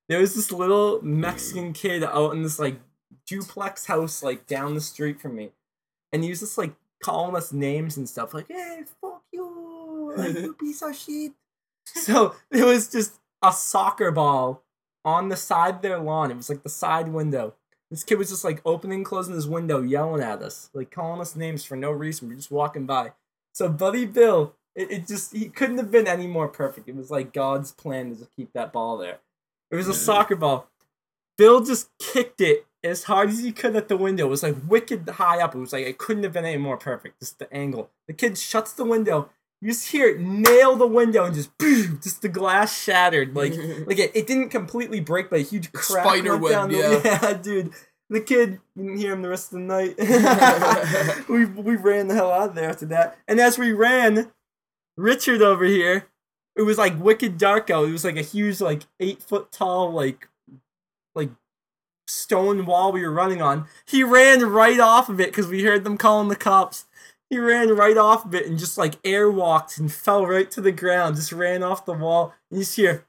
There 0.07 0.19
was 0.19 0.33
this 0.33 0.51
little 0.51 0.99
Mexican 1.03 1.73
kid 1.73 2.03
out 2.03 2.33
in 2.33 2.41
this, 2.41 2.57
like, 2.57 2.79
duplex 3.27 3.85
house, 3.85 4.23
like, 4.23 4.47
down 4.47 4.73
the 4.73 4.81
street 4.81 5.21
from 5.21 5.35
me. 5.35 5.51
And 6.11 6.23
he 6.23 6.31
was 6.31 6.39
just, 6.39 6.57
like, 6.57 6.73
calling 7.03 7.35
us 7.35 7.53
names 7.53 7.97
and 7.97 8.09
stuff, 8.09 8.33
like, 8.33 8.47
hey, 8.47 8.83
fuck 8.99 9.21
you, 9.31 10.13
like, 10.17 10.33
you 10.33 10.53
piece 10.59 10.81
of 10.81 10.95
shit. 10.95 11.33
So, 11.85 12.33
it 12.49 12.63
was 12.63 12.91
just 12.91 13.19
a 13.43 13.53
soccer 13.53 14.09
ball 14.09 14.63
on 15.09 15.29
the 15.29 15.37
side 15.37 15.75
of 15.75 15.81
their 15.81 15.99
lawn. 15.99 16.31
It 16.31 16.37
was, 16.37 16.49
like, 16.49 16.63
the 16.63 16.69
side 16.69 17.09
window. 17.09 17.55
This 17.89 18.03
kid 18.03 18.17
was 18.19 18.29
just, 18.29 18.43
like, 18.43 18.61
opening 18.65 18.99
and 18.99 19.05
closing 19.05 19.33
his 19.33 19.47
window, 19.47 19.81
yelling 19.81 20.21
at 20.21 20.41
us, 20.41 20.69
like, 20.73 20.91
calling 20.91 21.21
us 21.21 21.35
names 21.35 21.65
for 21.65 21.75
no 21.75 21.91
reason. 21.91 22.29
We're 22.29 22.35
just 22.35 22.51
walking 22.51 22.85
by. 22.85 23.13
So 23.53 23.67
Buddy 23.67 24.05
Bill, 24.05 24.55
it, 24.75 24.91
it 24.91 25.07
just 25.07 25.33
he 25.33 25.49
couldn't 25.49 25.77
have 25.77 25.91
been 25.91 26.07
any 26.07 26.27
more 26.27 26.47
perfect. 26.47 26.87
It 26.87 26.95
was 26.95 27.11
like 27.11 27.33
God's 27.33 27.71
plan 27.71 28.15
to 28.15 28.27
keep 28.35 28.53
that 28.53 28.71
ball 28.71 28.97
there. 28.97 29.19
It 29.71 29.75
was 29.75 29.87
a 29.87 29.93
soccer 29.93 30.35
ball. 30.35 30.69
Bill 31.37 31.61
just 31.61 31.89
kicked 31.99 32.41
it 32.41 32.65
as 32.83 33.03
hard 33.03 33.29
as 33.29 33.39
he 33.39 33.51
could 33.51 33.75
at 33.75 33.87
the 33.87 33.97
window. 33.97 34.27
It 34.27 34.29
was 34.29 34.43
like 34.43 34.55
wicked 34.67 35.07
high 35.09 35.41
up. 35.41 35.55
It 35.55 35.59
was 35.59 35.73
like 35.73 35.85
it 35.85 35.97
couldn't 35.97 36.23
have 36.23 36.33
been 36.33 36.45
any 36.45 36.57
more 36.57 36.77
perfect. 36.77 37.19
Just 37.19 37.39
the 37.39 37.53
angle. 37.53 37.89
The 38.07 38.13
kid 38.13 38.37
shuts 38.37 38.71
the 38.71 38.85
window. 38.85 39.29
You 39.61 39.69
just 39.71 39.89
hear 39.89 40.07
it 40.07 40.21
nail 40.21 40.77
the 40.77 40.87
window 40.87 41.25
and 41.25 41.35
just 41.35 41.57
boom, 41.57 41.99
just 42.01 42.21
the 42.21 42.29
glass 42.29 42.81
shattered. 42.81 43.35
Like 43.35 43.53
like 43.85 43.99
it, 43.99 44.11
it 44.15 44.27
didn't 44.27 44.49
completely 44.49 44.99
break, 44.99 45.29
but 45.29 45.39
a 45.39 45.43
huge 45.43 45.71
crack 45.73 46.05
Spider 46.05 46.31
went 46.31 46.43
web, 46.43 46.51
down 46.51 46.71
the, 46.71 46.77
yeah. 46.77 47.01
yeah, 47.23 47.33
dude. 47.33 47.73
The 48.11 48.21
kid 48.21 48.59
didn't 48.75 48.97
hear 48.97 49.13
him 49.13 49.21
the 49.21 49.29
rest 49.29 49.53
of 49.53 49.59
the 49.59 49.65
night. 49.65 49.95
we 51.29 51.45
we 51.45 51.75
ran 51.75 52.07
the 52.07 52.15
hell 52.15 52.31
out 52.31 52.49
of 52.49 52.55
there 52.55 52.69
after 52.69 52.87
that. 52.87 53.17
And 53.27 53.39
as 53.39 53.59
we 53.59 53.71
ran, 53.71 54.31
Richard 54.97 55.41
over 55.43 55.65
here, 55.65 56.07
it 56.55 56.63
was 56.63 56.77
like 56.77 56.99
wicked 56.99 57.37
dark 57.37 57.69
out. 57.69 57.87
It 57.87 57.91
was 57.91 58.05
like 58.05 58.17
a 58.17 58.23
huge, 58.23 58.61
like 58.61 58.83
eight 58.99 59.21
foot 59.21 59.51
tall, 59.51 59.91
like 59.91 60.27
like 61.13 61.29
stone 62.07 62.65
wall 62.65 62.91
we 62.91 63.03
were 63.03 63.11
running 63.11 63.41
on. 63.41 63.67
He 63.85 64.03
ran 64.03 64.41
right 64.41 64.79
off 64.79 65.09
of 65.09 65.19
it 65.19 65.29
because 65.29 65.47
we 65.47 65.63
heard 65.63 65.83
them 65.83 65.97
calling 65.97 66.29
the 66.29 66.35
cops. 66.35 66.85
He 67.29 67.37
ran 67.37 67.69
right 67.75 67.97
off 67.97 68.25
of 68.25 68.33
it 68.33 68.47
and 68.47 68.57
just 68.57 68.77
like 68.77 69.01
airwalked 69.03 69.77
and 69.79 69.91
fell 69.91 70.25
right 70.25 70.49
to 70.51 70.61
the 70.61 70.71
ground. 70.71 71.15
Just 71.15 71.31
ran 71.31 71.61
off 71.63 71.85
the 71.85 71.93
wall. 71.93 72.33
And 72.49 72.59
you 72.59 72.63
just 72.65 72.75
hear, 72.75 73.05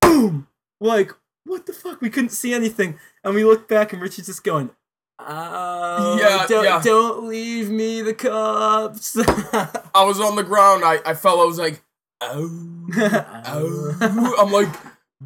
boom! 0.00 0.48
Like 0.80 1.12
what 1.44 1.66
the 1.66 1.72
fuck? 1.72 2.00
We 2.00 2.10
couldn't 2.10 2.30
see 2.30 2.54
anything. 2.54 2.98
And 3.24 3.34
we 3.34 3.44
look 3.44 3.68
back 3.68 3.92
and 3.92 4.00
Richard's 4.00 4.28
just 4.28 4.44
going, 4.44 4.70
Oh, 5.18 6.18
Yeah, 6.20 6.46
don't, 6.46 6.64
yeah. 6.64 6.80
don't 6.82 7.28
leave 7.28 7.70
me, 7.70 8.02
the 8.02 8.14
cops. 8.14 9.16
I 9.94 10.04
was 10.04 10.20
on 10.20 10.36
the 10.36 10.42
ground. 10.42 10.84
I, 10.84 10.98
I 11.04 11.14
fell. 11.14 11.40
I 11.40 11.44
was 11.44 11.58
like, 11.58 11.82
ow, 12.22 12.48
oh, 12.48 12.88
ow. 12.96 13.96
Oh. 14.00 14.36
I'm 14.38 14.52
like, 14.52 14.68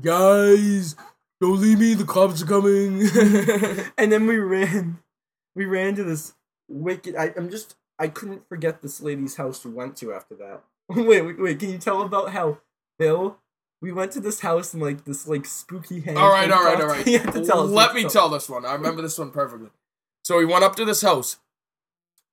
guys, 0.00 0.96
don't 1.40 1.60
leave 1.60 1.78
me. 1.78 1.94
The 1.94 2.04
cops 2.04 2.42
are 2.42 2.46
coming. 2.46 3.08
and 3.98 4.12
then 4.12 4.26
we 4.26 4.38
ran, 4.38 4.98
we 5.54 5.64
ran 5.64 5.94
to 5.96 6.04
this 6.04 6.34
wicked. 6.68 7.16
I, 7.16 7.32
I'm 7.36 7.50
just, 7.50 7.76
I 7.98 8.08
couldn't 8.08 8.48
forget 8.48 8.82
this 8.82 9.00
lady's 9.00 9.36
house 9.36 9.64
we 9.64 9.70
went 9.72 9.96
to 9.98 10.12
after 10.12 10.34
that. 10.36 10.62
wait, 10.88 11.22
wait, 11.22 11.40
wait. 11.40 11.58
Can 11.58 11.70
you 11.70 11.78
tell 11.78 12.02
about 12.02 12.30
how 12.30 12.58
Bill? 12.98 13.38
We 13.82 13.92
went 13.92 14.12
to 14.12 14.20
this 14.20 14.40
house 14.40 14.72
and 14.72 14.82
like 14.82 15.04
this 15.04 15.26
like 15.28 15.44
spooky 15.46 16.00
hang. 16.00 16.16
all 16.16 16.30
right, 16.30 16.50
all 16.50 16.64
right, 16.64 16.80
all 16.80 16.86
right. 16.86 17.06
you 17.06 17.18
have 17.18 17.34
to 17.34 17.44
tell 17.44 17.60
us. 17.64 17.70
Let 17.70 17.94
me 17.94 18.04
tell 18.04 18.28
this 18.28 18.48
one. 18.48 18.64
I 18.64 18.72
remember 18.72 19.02
this 19.02 19.18
one 19.18 19.30
perfectly. 19.30 19.68
So 20.24 20.38
we 20.38 20.44
went 20.46 20.64
up 20.64 20.74
to 20.76 20.84
this 20.84 21.02
house, 21.02 21.36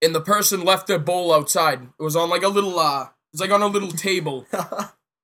and 0.01 0.15
the 0.15 0.21
person 0.21 0.63
left 0.63 0.87
their 0.87 0.99
bowl 0.99 1.33
outside. 1.33 1.81
It 1.99 2.03
was 2.03 2.15
on 2.15 2.29
like 2.29 2.43
a 2.43 2.47
little, 2.47 2.79
uh, 2.79 3.03
it 3.03 3.09
was 3.33 3.41
like 3.41 3.51
on 3.51 3.61
a 3.61 3.67
little 3.67 3.91
table. 4.09 4.47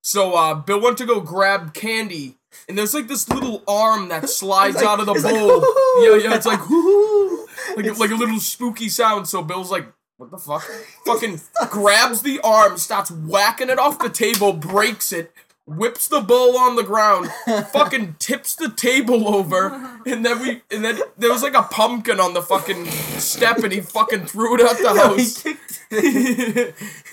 So 0.04 0.36
uh, 0.36 0.56
Bill 0.56 0.80
went 0.82 0.97
to 0.99 1.06
go 1.06 1.19
grab 1.21 1.73
candy, 1.73 2.38
and 2.67 2.78
there's 2.78 2.93
like 2.93 3.08
this 3.08 3.28
little 3.30 3.63
arm 3.67 4.10
that 4.10 4.30
slides 4.30 4.75
like- 4.78 4.86
out 4.86 4.99
of 4.99 5.06
the 5.06 5.13
it's 5.13 5.23
like, 5.23 5.34
bowl. 5.36 5.62
Yeah, 6.02 6.15
yeah, 6.30 6.36
it's 6.36 6.45
like 6.45 6.60
"Hoo-hoo." 6.60 7.47
like, 7.75 7.86
It's- 7.86 7.99
like 7.99 8.12
a 8.12 8.15
little 8.15 8.39
spooky 8.39 8.89
sound. 8.89 9.28
So 9.28 9.41
Bill's 9.41 9.71
like, 9.71 9.88
"What 10.19 10.32
the 10.32 10.38
fuck?" 10.38 10.62
Fucking 11.05 11.39
grabs 11.69 12.21
the 12.21 12.39
arm, 12.41 12.77
starts 12.77 13.10
whacking 13.10 13.69
it 13.69 13.79
off 13.79 13.99
the 13.99 14.10
table, 14.10 14.51
breaks 14.53 15.12
it, 15.13 15.32
whips 15.65 16.08
the 16.08 16.19
bowl 16.19 16.58
on 16.58 16.75
the 16.75 16.84
ground, 16.84 17.29
fucking 17.71 18.15
tips 18.19 18.55
the 18.55 18.69
table 18.69 19.34
over, 19.34 19.99
and 20.05 20.25
then 20.25 20.41
we 20.41 20.62
and 20.71 20.84
then 20.84 20.99
there 21.17 21.32
was 21.32 21.41
like 21.41 21.53
a 21.53 21.63
pumpkin 21.63 22.19
on 22.19 22.34
the 22.34 22.41
fucking 22.41 22.86
step, 23.17 23.60
and 23.60 23.71
he 23.71 23.79
fucking 23.79 24.25
threw 24.25 24.55
it 24.55 24.62
at 24.62 24.77
the 24.77 24.89
house. 25.01 25.45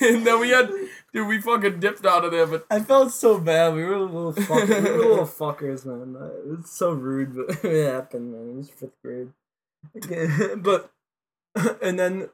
and 0.01 0.27
then 0.27 0.41
we 0.41 0.51
had, 0.51 0.69
dude, 1.13 1.29
we 1.29 1.41
fucking 1.41 1.79
dipped 1.81 2.05
out 2.05 2.25
of 2.25 2.33
there, 2.33 2.47
but 2.47 2.67
I 2.71 2.81
felt 2.81 3.13
so 3.13 3.39
bad. 3.39 3.75
We 3.75 3.85
were 3.85 3.99
little 4.01 4.33
fuckers. 4.33 4.69
we 4.83 4.91
were 4.91 5.09
little 5.11 5.27
fuckers, 5.27 5.87
man. 5.87 6.17
It's 6.59 6.77
so 6.77 6.91
rude, 6.91 7.37
but 7.37 7.65
it 7.65 7.87
happened, 7.87 8.33
man. 8.33 8.51
It 8.51 8.57
was 8.57 8.71
fifth 8.71 9.01
grade. 9.03 9.33
Okay, 9.97 10.55
but 10.57 10.91
and 11.83 11.99
then 11.99 12.29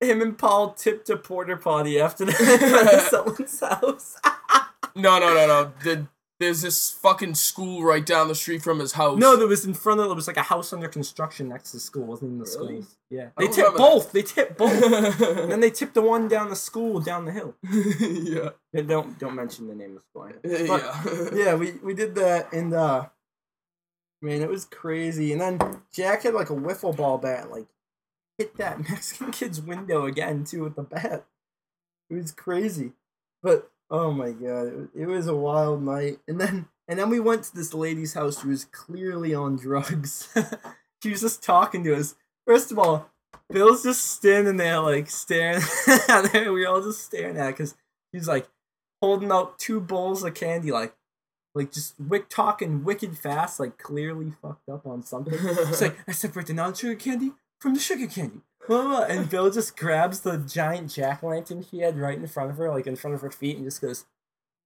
him 0.00 0.22
and 0.22 0.36
Paul 0.38 0.72
tipped 0.72 1.10
a 1.10 1.16
porter 1.16 1.56
potty 1.56 2.00
after 2.00 2.24
that 2.24 2.40
at 2.94 3.02
someone's 3.10 3.60
house. 3.60 4.16
no, 4.94 5.18
no, 5.18 5.34
no, 5.34 5.46
no. 5.46 5.72
The, 5.84 6.06
there's 6.38 6.62
this 6.62 6.90
fucking 6.90 7.34
school 7.34 7.82
right 7.84 8.04
down 8.06 8.28
the 8.28 8.34
street 8.34 8.62
from 8.62 8.78
his 8.78 8.92
house. 8.92 9.18
no, 9.18 9.36
there 9.36 9.46
was 9.46 9.66
in 9.66 9.74
front 9.74 10.00
of 10.00 10.06
there 10.06 10.14
was 10.16 10.26
like 10.26 10.38
a 10.38 10.42
house 10.42 10.72
under 10.72 10.88
construction 10.88 11.50
next 11.50 11.72
to 11.72 11.76
the 11.76 11.80
school. 11.80 12.04
Wasn't 12.06 12.28
even 12.30 12.38
the 12.38 12.46
school. 12.46 12.82
Yeah, 13.10 13.28
I 13.36 13.44
they 13.44 13.52
tipped 13.52 13.76
both. 13.76 14.10
They 14.12 14.22
tipped 14.22 14.56
both. 14.56 14.72
and 14.82 15.52
then 15.52 15.60
they 15.60 15.68
tipped 15.70 15.92
the 15.92 16.00
one 16.00 16.28
down 16.28 16.48
the 16.48 16.56
school 16.56 16.98
down 17.00 17.26
the 17.26 17.32
hill. 17.32 17.54
yeah, 18.72 18.80
Don't 18.82 19.18
don't 19.18 19.34
mention 19.34 19.68
the 19.68 19.74
name 19.74 19.98
of 19.98 20.02
the 20.02 20.08
school. 20.08 20.66
But- 20.66 21.34
yeah. 21.34 21.44
yeah, 21.44 21.54
we 21.56 21.72
we 21.82 21.92
did 21.92 22.14
that, 22.14 22.50
and 22.54 22.72
uh, 22.72 23.04
man, 24.22 24.40
it 24.40 24.48
was 24.48 24.64
crazy. 24.64 25.32
And 25.32 25.42
then 25.42 25.82
Jack 25.92 26.22
had 26.22 26.32
like 26.32 26.48
a 26.48 26.54
wiffle 26.54 26.96
ball 26.96 27.18
bat, 27.18 27.50
like 27.50 27.66
hit 28.40 28.56
that 28.56 28.78
Mexican 28.88 29.30
kid's 29.30 29.60
window 29.60 30.06
again 30.06 30.44
too 30.44 30.64
with 30.64 30.76
the 30.76 30.82
bat. 30.82 31.26
It 32.08 32.14
was 32.14 32.32
crazy, 32.32 32.92
but 33.42 33.70
Oh 33.90 34.12
my 34.12 34.30
god, 34.30 34.68
it 34.68 34.76
was, 34.76 34.88
it 34.94 35.06
was 35.06 35.26
a 35.26 35.34
wild 35.34 35.82
night. 35.82 36.20
And 36.28 36.40
then 36.40 36.66
and 36.86 36.98
then 36.98 37.10
we 37.10 37.18
went 37.18 37.44
to 37.44 37.54
this 37.54 37.74
lady's 37.74 38.14
house 38.14 38.40
who 38.40 38.50
was 38.50 38.64
clearly 38.66 39.34
on 39.34 39.56
drugs. 39.56 40.28
she 41.02 41.10
was 41.10 41.20
just 41.20 41.42
talking 41.42 41.82
to 41.84 41.96
us. 41.96 42.14
First 42.46 42.70
of 42.70 42.78
all, 42.78 43.10
Bill's 43.48 43.82
just 43.82 44.04
standing 44.06 44.56
there 44.56 44.80
like 44.80 45.10
staring 45.10 45.62
at 46.08 46.28
her. 46.28 46.52
We 46.52 46.64
all 46.64 46.80
just 46.80 47.04
staring 47.04 47.36
at 47.36 47.48
because 47.48 47.74
he's 48.12 48.28
like 48.28 48.48
holding 49.02 49.32
out 49.32 49.58
two 49.58 49.80
bowls 49.80 50.22
of 50.22 50.34
candy, 50.34 50.70
like 50.70 50.94
like 51.52 51.72
just 51.72 51.98
wick 51.98 52.28
talking 52.28 52.84
wicked 52.84 53.18
fast, 53.18 53.58
like 53.58 53.76
clearly 53.76 54.32
fucked 54.40 54.68
up 54.68 54.86
on 54.86 55.02
something. 55.02 55.34
It's 55.36 55.80
like 55.80 55.98
I 56.06 56.12
separate 56.12 56.46
the 56.46 56.54
non-sugar 56.54 56.94
candy 56.94 57.32
from 57.60 57.74
the 57.74 57.80
sugar 57.80 58.06
candy. 58.06 58.40
And 58.68 59.28
Bill 59.28 59.50
just 59.50 59.76
grabs 59.76 60.20
the 60.20 60.38
giant 60.38 60.92
jack 60.92 61.22
lantern 61.22 61.62
he 61.62 61.80
had 61.80 61.98
right 61.98 62.16
in 62.16 62.26
front 62.26 62.50
of 62.50 62.56
her, 62.56 62.70
like 62.70 62.86
in 62.86 62.96
front 62.96 63.14
of 63.14 63.20
her 63.20 63.30
feet, 63.30 63.56
and 63.56 63.64
just 63.64 63.80
goes, 63.80 64.06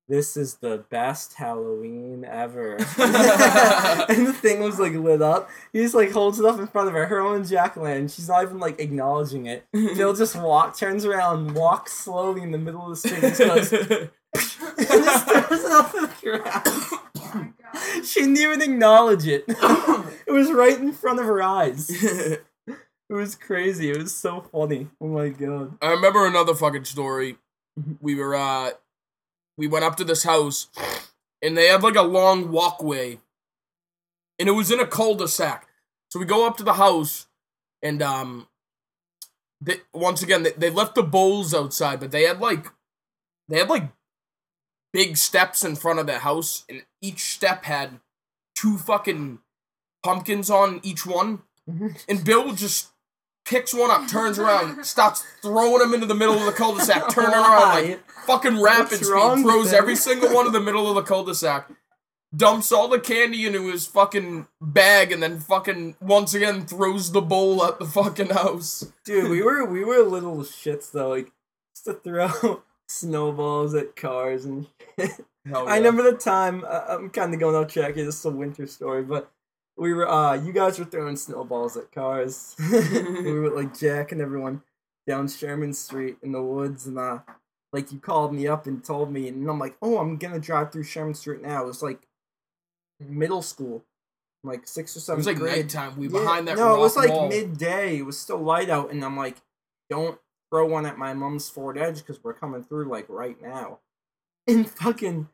"This 0.09 0.37
is 0.37 0.57
the 0.57 0.85
best 0.91 1.35
Halloween 1.35 2.25
ever." 2.25 2.75
and 2.99 4.27
the 4.27 4.37
thing 4.39 4.61
was 4.61 4.79
like 4.79 4.93
lit 4.93 5.23
up. 5.23 5.49
He 5.73 5.81
just 5.81 5.95
like 5.95 6.13
holds 6.13 6.39
it 6.39 6.45
up 6.45 6.59
in 6.59 6.67
front 6.67 6.89
of 6.89 6.95
her, 6.95 7.07
her 7.07 7.21
own 7.21 7.45
jack 7.45 7.77
lantern. 7.77 8.09
She's 8.09 8.29
not 8.29 8.43
even 8.43 8.59
like 8.59 8.79
acknowledging 8.79 9.47
it. 9.47 9.65
Bill 9.73 10.15
just 10.15 10.37
walk, 10.37 10.77
turns 10.77 11.05
around, 11.05 11.55
walks 11.55 11.93
slowly 11.95 12.43
in 12.43 12.51
the 12.51 12.59
middle 12.59 12.83
of 12.83 12.91
the 12.91 12.97
street, 12.97 13.25
and 13.25 13.37
just 13.37 13.39
goes, 13.39 13.73
and 13.73 14.11
just 14.89 15.27
throws 15.27 15.65
it 15.65 15.73
off 15.73 15.93
the 15.93 16.11
ground. 16.23 16.43
Oh 17.17 17.31
my 17.35 17.53
god. 17.63 18.05
She 18.05 18.21
didn't 18.21 18.39
even 18.39 18.61
acknowledge 18.61 19.27
it. 19.27 19.45
it 19.49 20.31
was 20.31 20.53
right 20.53 20.79
in 20.79 20.93
front 20.93 21.21
of 21.21 21.25
her 21.25 21.43
eyes. 21.43 21.91
It 23.11 23.15
was 23.15 23.35
crazy. 23.35 23.91
It 23.91 23.99
was 23.99 24.15
so 24.15 24.41
funny. 24.41 24.89
Oh 25.01 25.09
my 25.09 25.29
god. 25.29 25.77
I 25.83 25.91
remember 25.91 26.27
another 26.27 26.55
fucking 26.55 26.85
story. 26.85 27.37
We 28.01 28.15
were 28.15 28.35
uh 28.35 28.71
we 29.57 29.67
went 29.67 29.85
up 29.85 29.97
to 29.97 30.05
this 30.05 30.25
house 30.25 30.69
and 31.43 31.57
they 31.57 31.67
had 31.67 31.83
like 31.83 31.97
a 31.97 32.03
long 32.03 32.51
walkway. 32.51 33.21
And 34.39 34.49
it 34.49 34.53
was 34.53 34.71
in 34.71 34.81
a 34.81 34.87
cul-de-sac. 34.87 35.69
So 36.11 36.19
we 36.19 36.25
go 36.25 36.47
up 36.47 36.57
to 36.57 36.65
the 36.65 36.75
house 36.75 37.27
and 37.83 38.03
um 38.03 38.49
they, 39.61 39.77
once 39.93 40.23
again 40.23 40.43
they, 40.43 40.53
they 40.53 40.71
left 40.71 40.95
the 40.95 41.03
bowls 41.03 41.55
outside, 41.55 42.01
but 42.01 42.11
they 42.11 42.23
had 42.23 42.41
like 42.41 42.67
they 43.49 43.59
had 43.59 43.69
like 43.69 43.91
big 44.93 45.17
steps 45.17 45.63
in 45.63 45.77
front 45.77 45.99
of 45.99 46.07
the 46.07 46.21
house 46.21 46.65
and 46.69 46.85
each 47.03 47.35
step 47.35 47.65
had 47.65 48.01
two 48.55 48.79
fucking 48.79 49.41
pumpkins 50.03 50.49
on 50.49 50.81
each 50.83 51.05
one. 51.05 51.43
And 52.09 52.25
Bill 52.25 52.53
just 52.53 52.91
picks 53.45 53.75
one 53.75 53.91
up, 53.91 54.09
turns 54.09 54.39
around, 54.39 54.85
stops 54.87 55.25
throwing 55.43 55.79
them 55.79 55.95
into 55.95 56.07
the 56.07 56.15
middle 56.15 56.37
of 56.37 56.47
the 56.47 56.53
cul-de-sac, 56.53 57.09
turning 57.11 57.35
around 57.35 57.85
like 57.85 58.11
fucking 58.27 58.61
rapid 58.61 59.05
speed, 59.05 59.43
throws 59.43 59.73
every 59.73 59.97
single 59.97 60.35
one 60.35 60.47
in 60.47 60.53
the 60.53 60.61
middle 60.61 60.89
of 60.89 60.95
the 60.95 61.03
cul-de-sac, 61.03 61.71
dumps 62.35 62.73
all 62.73 62.89
the 62.89 62.99
candy 62.99 63.47
into 63.47 63.71
his 63.71 63.87
fucking 63.87 64.47
bag, 64.61 65.13
and 65.13 65.23
then 65.23 65.39
fucking 65.39 65.97
once 66.01 66.35
again 66.35 66.67
throws 66.67 67.13
the 67.13 67.21
bowl 67.21 67.65
at 67.65 67.79
the 67.79 67.87
fucking 67.87 68.31
house. 68.31 68.93
Dude, 69.05 69.31
we 69.31 69.43
were 69.45 69.65
we 69.65 69.85
were 69.85 70.03
little 70.03 70.39
shits 70.39 70.91
though, 70.91 71.11
like 71.11 71.33
just 71.75 71.85
to 71.87 71.95
throw 71.95 72.63
snowballs 72.89 73.75
at 73.75 73.97
cars 73.97 74.45
and 74.45 74.67
shit. 74.99 75.11
Hell 75.47 75.69
I 75.69 75.77
remember 75.77 76.03
the 76.03 76.17
time. 76.17 76.65
Uh, 76.67 76.85
I'm 76.89 77.11
kind 77.11 77.35
of 77.35 77.41
going 77.41 77.55
off 77.55 77.73
track 77.73 77.95
here. 77.95 78.05
This 78.07 78.19
is 78.19 78.25
a 78.25 78.31
winter 78.31 78.67
story, 78.67 79.03
but 79.03 79.31
we 79.77 79.93
were. 79.93 80.09
uh 80.09 80.35
You 80.35 80.53
guys 80.53 80.79
were 80.79 80.85
throwing 80.85 81.17
snowballs 81.17 81.77
at 81.77 81.93
cars. 81.93 82.55
we 82.73 83.33
were 83.33 83.51
like 83.51 83.77
Jack 83.79 84.13
and 84.13 84.21
everyone 84.21 84.63
down 85.07 85.29
Sherman 85.29 85.73
Street 85.75 86.17
in 86.23 86.33
the 86.33 86.43
woods, 86.43 86.87
and 86.87 86.99
uh, 86.99 87.19
like 87.73 87.93
you 87.93 87.99
called 87.99 88.33
me 88.35 88.47
up 88.47 88.67
and 88.67 88.83
told 88.85 89.13
me, 89.13 89.29
and 89.29 89.49
I'm 89.49 89.59
like, 89.59 89.77
oh, 89.83 89.99
I'm 89.99 90.17
gonna 90.17 90.39
drive 90.39 90.73
through 90.73 90.85
Sherman 90.85 91.15
Street 91.15 91.43
now. 91.43 91.63
It 91.65 91.67
was 91.67 91.83
like 91.83 92.07
middle 93.01 93.43
school, 93.43 93.85
like 94.43 94.67
six 94.67 94.97
or 94.97 95.13
It 95.13 95.17
was 95.17 95.27
like 95.27 95.37
grade. 95.39 95.67
nighttime. 95.67 95.97
We 95.97 96.07
Yeah, 96.09 96.21
behind 96.21 96.49
that 96.49 96.57
no, 96.57 96.75
it 96.77 96.81
was 96.81 96.97
like 96.97 97.11
wall. 97.11 97.29
midday. 97.29 97.99
It 97.99 98.07
was 98.07 98.19
still 98.19 98.39
light 98.39 98.71
out, 98.71 98.91
and 98.91 99.05
I'm 99.05 99.17
like, 99.17 99.37
don't 99.91 100.19
throw 100.51 100.67
one 100.67 100.87
at 100.87 100.99
my 100.99 101.15
mom's 101.15 101.49
Ford 101.49 101.77
Edge 101.77 101.99
because 101.99 102.23
we're 102.23 102.35
coming 102.35 102.63
through 102.63 102.85
like 102.85 103.07
right 103.09 103.41
now. 103.43 103.81
And 104.47 104.69
fucking, 104.69 105.29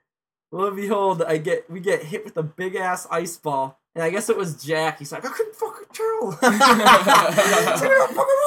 lo 0.52 0.66
and 0.68 0.76
behold, 0.76 1.22
I 1.22 1.38
get 1.38 1.68
we 1.70 1.80
get 1.80 2.04
hit 2.04 2.24
with 2.24 2.36
a 2.36 2.42
big 2.44 2.76
ass 2.76 3.06
ice 3.10 3.36
ball, 3.36 3.79
and 3.94 4.04
I 4.04 4.10
guess 4.10 4.28
it 4.30 4.36
was 4.36 4.62
Jack. 4.62 4.98
He's 4.98 5.12
like, 5.12 5.24
I 5.24 5.30
couldn't 5.30 5.56
fucking 5.56 5.86
tell. 5.92 6.38
"I 6.42 7.78
don't 7.82 8.14
fucking 8.14 8.40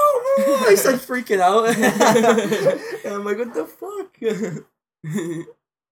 know." 0.47 0.67
I 0.67 0.75
started 0.75 1.01
freaking 1.01 1.39
out, 1.41 1.67
and 3.05 3.13
I'm 3.13 3.25
like, 3.25 3.37
what 3.37 3.53
the 3.53 3.65
fuck? 3.65 4.17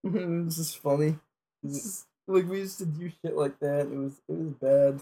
this 0.04 0.58
is 0.58 0.74
funny. 0.74 1.18
It's 1.64 1.84
just, 1.84 2.08
like 2.28 2.48
we 2.48 2.60
used 2.60 2.78
to 2.80 2.86
do 2.86 3.10
shit 3.10 3.36
like 3.36 3.60
that. 3.60 3.82
It 3.82 3.98
was 3.98 4.22
it 4.30 4.38
was 4.38 4.54
bad. 4.54 5.02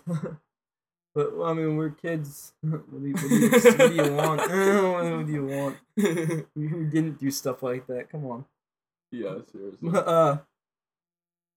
but 1.13 1.37
well, 1.37 1.49
I 1.49 1.53
mean, 1.53 1.77
we're 1.77 1.91
kids. 1.91 2.53
what, 2.61 2.89
do 3.01 3.07
you, 3.07 3.13
what, 3.13 3.29
do 3.29 3.35
you, 3.35 3.49
what 3.51 3.77
do 3.77 3.95
you 3.95 4.13
want? 4.13 4.41
what 4.41 5.25
do 5.27 5.31
you 5.31 5.45
want? 5.45 5.77
We 6.55 6.85
didn't 6.85 7.19
do 7.19 7.29
stuff 7.29 7.61
like 7.61 7.85
that? 7.87 8.09
Come 8.11 8.25
on. 8.25 8.45
yeah, 9.11 9.35
seriously. 9.51 9.91
uh, 9.93 10.37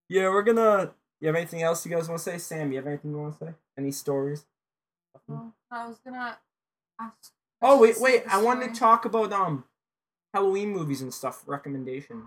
yeah, 0.09 0.29
we're 0.29 0.43
gonna. 0.43 0.91
You 1.23 1.27
have 1.27 1.37
anything 1.37 1.63
else 1.63 1.85
you 1.85 1.91
guys 1.95 2.09
want 2.09 2.19
to 2.19 2.23
say, 2.31 2.37
Sam? 2.37 2.73
You 2.73 2.79
have 2.79 2.87
anything 2.87 3.11
you 3.11 3.17
want 3.17 3.39
to 3.39 3.45
say? 3.45 3.53
Any 3.77 3.91
stories? 3.91 4.45
Well, 5.25 5.53
I 5.71 5.87
was 5.87 5.97
gonna 6.05 6.37
ask. 6.99 7.31
Oh 7.61 7.79
wait, 7.79 7.95
wait! 7.97 8.23
I 8.27 8.41
wanted 8.41 8.73
to 8.73 8.77
talk 8.77 9.05
about 9.05 9.31
um 9.31 9.63
Halloween 10.33 10.71
movies 10.71 11.01
and 11.01 11.13
stuff. 11.13 11.41
Recommendations. 11.47 12.25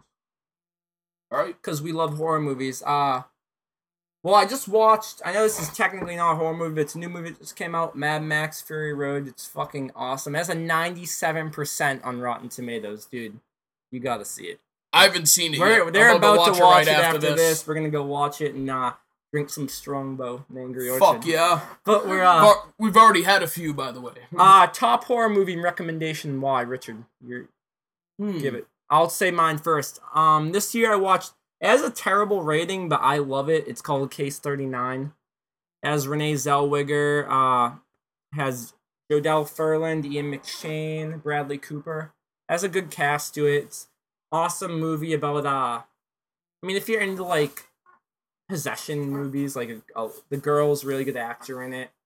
All 1.31 1.39
right. 1.39 1.55
because 1.55 1.83
we 1.83 1.93
love 1.93 2.17
horror 2.17 2.41
movies. 2.41 2.83
Uh 2.87 3.25
well, 4.23 4.35
I 4.35 4.47
just 4.47 4.67
watched. 4.67 5.21
I 5.27 5.35
know 5.35 5.43
this 5.43 5.61
is 5.61 5.69
technically 5.77 6.17
not 6.17 6.33
a 6.33 6.37
horror 6.37 6.57
movie. 6.57 6.77
But 6.77 6.81
it's 6.81 6.95
a 6.95 6.99
new 6.99 7.11
movie 7.11 7.29
that 7.33 7.41
just 7.41 7.55
came 7.55 7.75
out. 7.75 7.97
Mad 7.97 8.23
Max 8.23 8.63
Fury 8.63 8.95
Road. 8.95 9.29
It's 9.29 9.45
fucking 9.45 9.91
awesome. 9.95 10.35
It 10.35 10.39
has 10.39 10.49
a 10.49 10.55
ninety-seven 10.55 11.51
percent 11.51 12.03
on 12.03 12.21
Rotten 12.21 12.49
Tomatoes, 12.49 13.05
dude. 13.05 13.41
You 13.91 14.01
gotta 14.01 14.25
see 14.25 14.45
it. 14.45 14.61
I 14.93 15.05
haven't 15.05 15.27
seen 15.27 15.55
it 15.55 15.61
We're, 15.61 15.85
yet. 15.85 15.93
they're 15.93 16.11
I'm 16.11 16.17
about, 16.17 16.55
to 16.55 16.63
watch, 16.63 16.87
it 16.87 16.91
it 16.91 16.99
after, 16.99 17.35
this. 17.35 17.67
We're 17.67 17.75
gonna 17.75 17.91
go 17.91 18.05
watch 18.05 18.41
it 18.41 18.55
and 18.55 18.71
uh, 18.71 18.93
drink 19.33 19.51
some 19.51 19.69
Strongbow 19.69 20.47
and 20.49 20.59
Angry 20.59 20.89
Orchard. 20.89 21.05
Fuck 21.05 21.27
yeah. 21.27 21.61
But 21.85 22.07
we're 22.07 22.23
uh, 22.25 22.55
We've 22.79 22.97
already 22.97 23.23
had 23.23 23.43
a 23.43 23.47
few, 23.47 23.75
by 23.75 23.93
the 23.93 24.01
way. 24.01 24.13
uh 24.39 24.67
top 24.69 25.05
horror 25.05 25.29
movie 25.29 25.57
recommendation. 25.57 26.41
Why, 26.41 26.63
Richard? 26.63 27.05
You're 27.25 27.49
Hmm. 28.19 28.39
give 28.39 28.55
it. 28.55 28.67
I'll 28.89 29.11
say 29.11 29.31
mine 29.31 29.59
first. 29.59 30.01
Um, 30.15 30.53
this 30.53 30.75
year 30.75 30.93
I 30.93 30.97
watched. 30.97 31.33
It 31.61 31.67
has 31.67 31.83
a 31.83 31.91
terrible 31.91 32.43
rating, 32.43 32.89
but 32.89 33.01
I 33.03 33.19
love 33.19 33.51
it. 33.51 33.67
It's 33.69 33.83
called 33.83 34.11
Case 34.11 34.39
Thirty 34.39 34.67
Nine. 34.67 35.13
As 35.83 36.09
Renee 36.09 36.35
Zellweger. 36.35 37.27
Uh, 37.29 37.77
has 38.33 38.75
Jodelle 39.11 39.49
Ferland, 39.49 40.05
Ian 40.07 40.33
McShane, 40.33 41.23
Bradley 41.23 41.59
Cooper. 41.59 42.13
Has 42.49 42.65
a 42.65 42.69
good 42.69 42.91
cast 42.91 43.35
to 43.35 43.47
it. 43.47 43.65
It's 43.65 43.89
awesome 44.37 44.79
movie 44.79 45.15
about 45.15 45.47
uh. 45.47 45.83
I 46.63 46.67
mean, 46.67 46.77
if 46.77 46.89
you're 46.89 47.01
into 47.01 47.25
like 47.25 47.65
possession 48.49 49.11
movies, 49.11 49.57
like 49.57 49.71
a, 49.95 50.09
the 50.31 50.37
girl's 50.37 50.85
really 50.85 51.05
good 51.05 51.17
actor 51.17 51.63
in 51.63 51.73
it. 51.73 51.91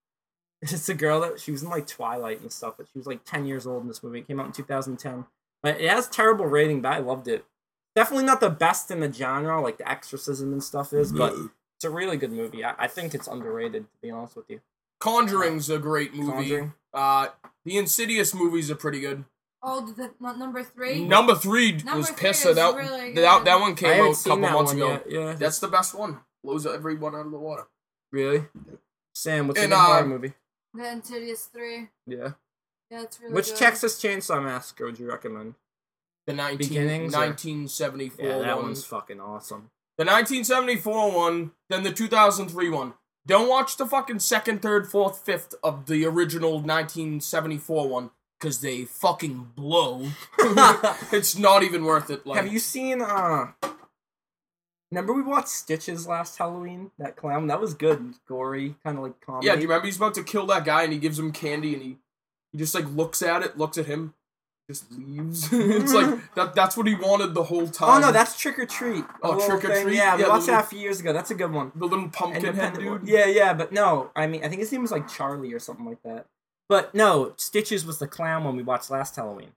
It's 0.62 0.90
a 0.90 0.94
girl 0.94 1.22
that 1.22 1.40
she 1.40 1.52
was 1.52 1.62
in 1.62 1.70
like 1.70 1.86
Twilight 1.86 2.42
and 2.42 2.52
stuff, 2.52 2.74
but 2.76 2.86
she 2.92 2.98
was 2.98 3.06
like 3.06 3.24
ten 3.24 3.46
years 3.46 3.66
old 3.66 3.80
in 3.80 3.88
this 3.88 4.02
movie. 4.02 4.18
It 4.18 4.26
came 4.26 4.38
out 4.38 4.46
in 4.46 4.52
2010. 4.52 5.24
But 5.62 5.80
it 5.80 5.88
has 5.88 6.06
terrible 6.06 6.44
rating, 6.44 6.82
but 6.82 6.92
I 6.92 6.98
loved 6.98 7.28
it. 7.28 7.46
Definitely 7.96 8.26
not 8.26 8.40
the 8.40 8.50
best 8.50 8.90
in 8.90 9.00
the 9.00 9.10
genre, 9.10 9.60
like 9.60 9.78
the 9.78 9.90
exorcism 9.90 10.52
and 10.52 10.62
stuff 10.62 10.92
is, 10.92 11.12
but 11.12 11.32
it's 11.76 11.84
a 11.84 11.90
really 11.90 12.18
good 12.18 12.32
movie. 12.32 12.62
I, 12.62 12.74
I 12.78 12.86
think 12.88 13.14
it's 13.14 13.26
underrated, 13.26 13.84
to 13.84 13.98
be 14.02 14.10
honest 14.10 14.36
with 14.36 14.50
you. 14.50 14.60
Conjuring's 15.00 15.70
a 15.70 15.78
great 15.78 16.14
movie. 16.14 16.32
Conjuring. 16.32 16.72
Uh, 16.92 17.28
the 17.64 17.78
Insidious 17.78 18.34
movies 18.34 18.70
are 18.70 18.74
pretty 18.74 19.00
good. 19.00 19.24
Oh, 19.62 19.84
the, 19.86 20.10
the, 20.20 20.32
number 20.36 20.62
three. 20.62 21.04
Number 21.04 21.34
three 21.34 21.72
Number 21.72 21.98
was 21.98 22.08
three 22.10 22.16
piss. 22.28 22.46
is 22.46 22.56
That, 22.56 22.74
really 22.74 23.12
that 23.14 23.44
that 23.44 23.60
one 23.60 23.74
came 23.74 24.02
out 24.04 24.12
a 24.12 24.14
seen 24.14 24.40
couple 24.42 24.56
months 24.58 24.72
ago. 24.72 24.88
yet. 24.92 25.04
Yeah, 25.10 25.32
That's 25.34 25.58
the 25.58 25.68
best 25.68 25.94
one. 25.94 26.20
Blows 26.42 26.64
everyone 26.66 27.14
out 27.14 27.26
of 27.26 27.32
the 27.32 27.38
water. 27.38 27.66
really. 28.12 28.44
Sam, 29.14 29.48
what's 29.48 29.60
And, 29.60 29.72
a 29.72 29.76
good 29.76 29.82
horror 29.82 30.02
uh, 30.02 30.06
movie? 30.06 30.32
The 30.72 30.92
Insidious 30.92 31.44
three. 31.46 31.88
Yeah. 32.06 32.30
Yeah, 32.90 33.02
it's 33.02 33.20
really 33.20 33.34
Which 33.34 33.48
good. 33.48 33.56
Texas 33.58 34.00
Chainsaw 34.00 34.42
Massacre 34.42 34.86
would 34.86 34.98
you 34.98 35.08
recommend? 35.08 35.54
The 36.26 36.32
19, 36.34 36.58
Beginnings, 36.58 37.12
1974 37.14 38.24
Yeah, 38.26 38.38
that 38.38 38.56
one. 38.56 38.66
one's 38.66 38.84
fucking 38.84 39.20
awesome. 39.20 39.70
The 39.98 40.04
1974 40.04 41.12
one, 41.12 41.50
then 41.68 41.82
the 41.82 41.92
2003 41.92 42.70
one. 42.70 42.94
Don't 43.26 43.48
watch 43.48 43.76
the 43.76 43.84
fucking 43.86 44.20
second, 44.20 44.62
third, 44.62 44.86
fourth, 44.88 45.18
fifth 45.18 45.54
of 45.62 45.86
the 45.86 46.06
original 46.06 46.52
1974 46.54 47.88
one, 47.88 48.10
because 48.40 48.60
they 48.60 48.84
fucking 48.84 49.50
blow. 49.54 50.06
it's 51.12 51.36
not 51.36 51.62
even 51.62 51.84
worth 51.84 52.10
it. 52.10 52.26
Like, 52.26 52.42
Have 52.42 52.52
you 52.52 52.58
seen 52.58 53.02
uh 53.02 53.52
Remember 54.90 55.12
we 55.12 55.22
watched 55.22 55.48
Stitches 55.48 56.08
last 56.08 56.36
Halloween? 56.38 56.90
That 56.98 57.14
clown? 57.14 57.46
That 57.46 57.60
was 57.60 57.74
good. 57.74 58.14
Gory, 58.26 58.74
kind 58.82 58.96
of 58.98 59.04
like 59.04 59.20
comedy. 59.20 59.46
Yeah, 59.46 59.54
do 59.54 59.62
you 59.62 59.68
remember 59.68 59.86
he's 59.86 59.96
about 59.98 60.14
to 60.14 60.24
kill 60.24 60.46
that 60.46 60.64
guy 60.64 60.82
and 60.82 60.92
he 60.92 60.98
gives 60.98 61.16
him 61.16 61.30
candy 61.30 61.74
and 61.74 61.82
he, 61.82 61.98
he 62.50 62.58
just 62.58 62.74
like 62.74 62.86
looks 62.90 63.22
at 63.22 63.42
it, 63.42 63.56
looks 63.56 63.78
at 63.78 63.86
him, 63.86 64.14
just 64.68 64.90
leaves. 64.90 65.48
it's 65.52 65.92
like 65.94 66.18
that. 66.34 66.56
That's 66.56 66.76
what 66.76 66.88
he 66.88 66.96
wanted 66.96 67.34
the 67.34 67.44
whole 67.44 67.68
time. 67.68 67.88
Oh 67.88 68.00
no, 68.00 68.10
that's 68.10 68.36
Trick 68.36 68.58
or 68.58 68.66
Treat. 68.66 69.04
Oh, 69.22 69.46
Trick 69.46 69.64
or 69.64 69.72
thing. 69.72 69.84
Treat? 69.84 69.96
Yeah, 69.96 70.16
we 70.16 70.22
Yeah, 70.22 70.28
watched 70.28 70.46
that 70.46 70.64
a 70.64 70.66
few 70.66 70.80
years 70.80 70.98
ago. 70.98 71.12
That's 71.12 71.30
a 71.30 71.36
good 71.36 71.52
one. 71.52 71.70
the 71.76 71.86
little 71.86 72.08
pumpkin 72.08 72.54
head 72.56 72.74
dude. 72.74 73.06
Yeah, 73.06 73.26
yeah, 73.26 73.52
but 73.54 73.70
no, 73.70 74.10
I 74.16 74.26
mean, 74.26 74.42
I 74.44 74.48
think 74.48 74.58
his 74.58 74.72
name 74.72 74.82
was 74.82 74.90
like 74.90 75.06
Charlie 75.06 75.52
or 75.52 75.60
something 75.60 75.84
like 75.86 76.02
that. 76.02 76.26
But 76.70 76.94
no, 76.94 77.32
Stitches 77.36 77.84
was 77.84 77.98
the 77.98 78.06
clown 78.06 78.44
when 78.44 78.54
we 78.54 78.62
watched 78.62 78.92
last 78.92 79.16
Halloween. 79.16 79.50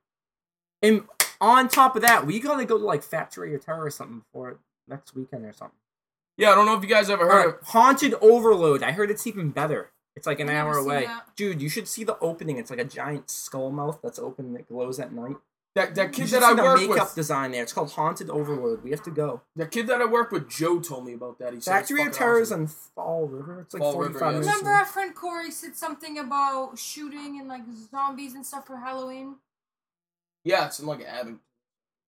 And 0.82 1.04
on 1.40 1.68
top 1.68 1.96
of 1.96 2.02
that, 2.02 2.26
we 2.26 2.40
gotta 2.40 2.66
go 2.66 2.80
to 2.80 2.84
like 2.84 3.04
Factory 3.04 3.54
of 3.54 3.64
Terror 3.64 3.86
or 3.86 3.92
something 3.92 4.24
for 4.34 4.58
next 4.88 5.16
weekend 5.16 5.46
or 5.46 5.54
something. 5.54 5.78
Yeah, 6.38 6.52
I 6.52 6.56
don't 6.56 6.66
know 6.66 6.76
if 6.76 6.82
you 6.82 6.90
guys 6.90 7.12
ever 7.12 7.26
heard 7.26 7.32
uh, 7.32 7.46
Alright, 7.50 7.64
Haunted 7.66 8.16
Overload. 8.20 8.82
I 8.82 8.94
heard 8.94 9.12
it's 9.12 9.28
even 9.28 9.52
better. 9.52 9.92
It's 10.16 10.26
like 10.26 10.40
an 10.40 10.50
hour 10.50 10.76
away. 10.76 11.06
that. 11.06 11.36
Dude, 11.36 11.62
you 11.62 11.70
should 11.70 11.88
see 11.88 12.04
the 12.04 12.18
opening. 12.18 12.58
It's 12.58 12.72
like 12.72 12.80
a 12.80 12.84
giant 12.84 13.30
skull 13.30 13.70
mouth 13.70 14.00
that's 14.02 14.18
open 14.18 14.54
that 14.54 14.68
glows 14.68 15.00
at 15.00 15.14
night. 15.14 15.38
That 15.76 15.96
that 15.96 16.14
kid 16.14 16.28
that 16.28 16.44
I 16.44 16.50
see 16.50 16.56
the 16.56 16.64
work 16.64 16.80
makeup 16.80 16.98
with. 17.08 17.16
design 17.16 17.52
there. 17.52 17.64
It's 17.64 17.74
called 17.74 17.92
Haunted 17.92 18.30
Overload. 18.30 18.84
We 18.84 18.92
have 18.92 19.02
to 19.04 19.12
go. 19.12 19.42
That 19.56 19.72
kid 19.72 19.88
that 19.88 20.02
I 20.02 20.06
work 20.06 20.32
with, 20.32 20.50
Joe, 20.50 20.80
told 20.80 21.06
me 21.06 21.14
about 21.14 21.40
that. 21.40 21.54
He 21.54 21.60
said 21.60 21.80
it's 21.80 21.90
Factory 21.90 22.02
of 22.02 22.08
fucking 22.08 22.18
Terrors 22.20 22.52
awesome. 22.52 22.62
on 22.62 22.68
Fall 22.68 23.28
River. 23.28 23.62
It's 23.62 23.74
like 23.74 23.82
Fall 23.82 23.98
River, 23.98 24.20
45 24.20 24.22
yes. 24.22 24.32
minutes. 24.34 24.48
Remember 24.48 24.72
our 24.72 24.86
friend 24.86 25.16
Corey 25.16 25.52
said 25.52 25.76
something 25.76 26.20
about 26.20 26.78
shooting 26.78 27.40
and 27.40 27.48
like 27.48 27.64
zombies 27.90 28.36
and 28.36 28.46
stuff 28.46 28.68
for 28.68 28.78
Halloween? 28.78 29.38
Yeah, 30.44 30.68
it's 30.68 30.80
in 30.80 30.86
like 30.86 31.02
Abington. 31.02 31.40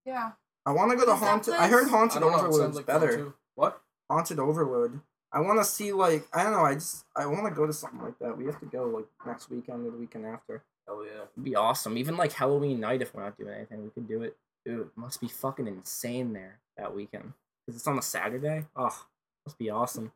Yeah. 0.05 0.31
I 0.65 0.71
want 0.71 0.91
to 0.91 0.97
go 0.97 1.05
to 1.05 1.15
Haunted. 1.15 1.53
I 1.53 1.67
heard 1.67 1.87
Haunted 1.87 2.21
don't 2.21 2.31
know. 2.31 2.37
It 2.37 2.41
Overload's 2.41 2.57
sounds 2.57 2.75
like 2.75 2.85
fun, 2.85 2.99
better. 2.99 3.17
too. 3.17 3.33
What? 3.55 3.81
Haunted 4.09 4.39
Overload. 4.39 4.99
I 5.31 5.41
want 5.41 5.59
to 5.59 5.65
see 5.65 5.91
like 5.91 6.27
I 6.33 6.43
don't 6.43 6.53
know. 6.53 6.63
I 6.63 6.75
just 6.75 7.05
I 7.15 7.25
want 7.25 7.45
to 7.45 7.51
go 7.51 7.65
to 7.65 7.73
something 7.73 8.01
like 8.01 8.17
that. 8.19 8.37
We 8.37 8.45
have 8.45 8.59
to 8.59 8.65
go 8.65 8.85
like 8.85 9.05
next 9.25 9.49
weekend 9.49 9.85
or 9.85 9.91
the 9.91 9.97
weekend 9.97 10.25
after. 10.25 10.63
Hell 10.87 11.03
yeah. 11.05 11.23
It'd 11.33 11.43
be 11.43 11.55
awesome. 11.55 11.97
Even 11.97 12.17
like 12.17 12.33
Halloween 12.33 12.79
night, 12.79 13.01
if 13.01 13.13
we're 13.13 13.23
not 13.23 13.37
doing 13.37 13.53
anything, 13.53 13.83
we 13.83 13.89
could 13.89 14.07
do 14.07 14.21
it. 14.21 14.35
Dude, 14.65 14.81
it 14.81 14.87
must 14.95 15.21
be 15.21 15.27
fucking 15.27 15.67
insane 15.67 16.33
there 16.33 16.59
that 16.77 16.95
weekend 16.95 17.33
because 17.65 17.79
it's 17.79 17.87
on 17.87 17.97
a 17.97 18.01
Saturday. 18.01 18.65
Oh, 18.75 19.05
must 19.45 19.57
be 19.57 19.69
awesome. 19.69 20.11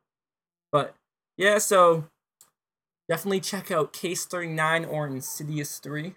But 0.72 0.96
yeah, 1.38 1.58
so 1.60 2.06
definitely 3.08 3.42
check 3.42 3.72
out 3.72 3.94
Case 3.94 4.26
Thirty 4.26 4.48
Nine 4.48 4.86
or 4.86 5.08
Insidious 5.08 5.78
Three. 5.78 6.16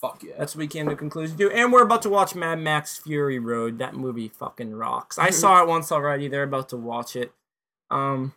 Fuck 0.00 0.22
yeah. 0.22 0.34
That's 0.38 0.54
what 0.54 0.60
we 0.60 0.66
came 0.66 0.88
to 0.88 0.96
conclusion 0.96 1.36
to. 1.38 1.50
And 1.50 1.72
we're 1.72 1.82
about 1.82 2.02
to 2.02 2.10
watch 2.10 2.34
Mad 2.34 2.58
Max 2.58 2.96
Fury 2.98 3.38
Road. 3.38 3.78
That 3.78 3.94
movie 3.94 4.28
fucking 4.28 4.74
rocks. 4.74 5.18
I 5.18 5.30
saw 5.30 5.62
it 5.62 5.68
once 5.68 5.92
already. 5.92 6.28
They're 6.28 6.42
about 6.42 6.70
to 6.70 6.76
watch 6.76 7.16
it. 7.16 7.32
Um, 7.90 8.32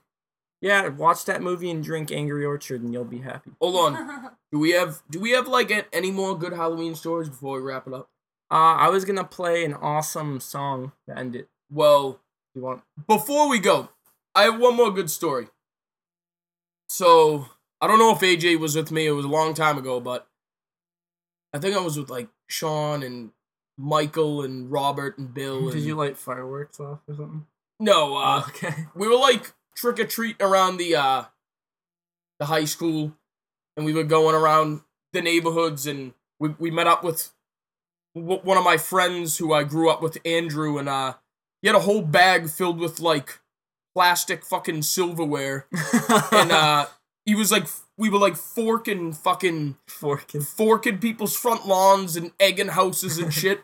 yeah, 0.63 0.87
watch 0.87 1.25
that 1.25 1.41
movie 1.41 1.69
and 1.69 1.83
drink 1.83 2.09
Angry 2.09 2.45
Orchard, 2.45 2.81
and 2.81 2.93
you'll 2.93 3.03
be 3.03 3.19
happy. 3.19 3.51
Hold 3.59 3.75
on. 3.75 4.31
Do 4.51 4.59
we 4.59 4.71
have 4.71 5.01
do 5.09 5.19
we 5.19 5.31
have 5.31 5.47
like 5.47 5.89
any 5.91 6.09
more 6.09 6.37
good 6.37 6.53
Halloween 6.53 6.95
stories 6.95 7.27
before 7.27 7.57
we 7.59 7.67
wrap 7.67 7.85
it 7.85 7.93
up? 7.93 8.09
Uh, 8.49 8.75
I 8.75 8.87
was 8.89 9.03
gonna 9.03 9.23
play 9.25 9.65
an 9.65 9.73
awesome 9.73 10.39
song 10.39 10.93
to 11.09 11.17
end 11.17 11.35
it. 11.35 11.49
Well, 11.69 12.21
You 12.55 12.61
want? 12.61 12.83
before 13.07 13.49
we 13.49 13.59
go, 13.59 13.89
I 14.35 14.43
have 14.43 14.59
one 14.59 14.75
more 14.77 14.91
good 14.91 15.09
story. 15.09 15.47
So 16.87 17.47
I 17.81 17.87
don't 17.87 17.99
know 17.99 18.11
if 18.11 18.19
AJ 18.19 18.59
was 18.59 18.75
with 18.75 18.91
me. 18.91 19.07
It 19.07 19.11
was 19.11 19.25
a 19.25 19.29
long 19.29 19.53
time 19.55 19.77
ago, 19.77 19.99
but 19.99 20.27
I 21.51 21.59
think 21.59 21.75
I 21.75 21.81
was 21.81 21.97
with 21.97 22.09
like 22.11 22.29
Sean 22.47 23.03
and 23.03 23.31
Michael 23.77 24.43
and 24.43 24.71
Robert 24.71 25.17
and 25.17 25.33
Bill. 25.33 25.63
And, 25.63 25.71
Did 25.71 25.83
you 25.83 25.95
light 25.95 26.17
fireworks 26.17 26.79
off 26.79 26.99
or 27.07 27.15
something? 27.15 27.47
No, 27.79 28.15
uh, 28.15 28.43
okay. 28.49 28.85
we 28.95 29.07
were 29.07 29.17
like 29.17 29.51
trick 29.75 29.99
or 29.99 30.05
treat 30.05 30.35
around 30.41 30.77
the 30.77 30.95
uh 30.95 31.23
the 32.39 32.45
high 32.47 32.65
school, 32.65 33.13
and 33.77 33.85
we 33.85 33.93
were 33.93 34.03
going 34.03 34.35
around 34.35 34.81
the 35.13 35.21
neighborhoods, 35.21 35.85
and 35.87 36.13
we 36.39 36.49
we 36.59 36.71
met 36.71 36.87
up 36.87 37.03
with 37.03 37.31
w- 38.15 38.41
one 38.41 38.57
of 38.57 38.63
my 38.63 38.77
friends 38.77 39.37
who 39.37 39.53
I 39.53 39.63
grew 39.63 39.89
up 39.89 40.01
with, 40.01 40.17
Andrew, 40.25 40.77
and 40.77 40.89
uh 40.89 41.15
he 41.61 41.67
had 41.67 41.75
a 41.75 41.81
whole 41.81 42.01
bag 42.01 42.49
filled 42.49 42.79
with 42.79 42.99
like 42.99 43.39
plastic 43.95 44.43
fucking 44.43 44.81
silverware, 44.81 45.67
and 46.31 46.51
uh 46.51 46.85
he 47.25 47.35
was 47.35 47.51
like 47.51 47.67
we 47.97 48.09
were 48.09 48.19
like 48.19 48.35
forking 48.35 49.13
fucking 49.13 49.77
forking. 49.87 50.41
forking 50.41 50.97
people's 50.97 51.35
front 51.35 51.67
lawns 51.67 52.15
and 52.15 52.31
egging 52.39 52.69
houses 52.69 53.17
and 53.17 53.33
shit. 53.41 53.61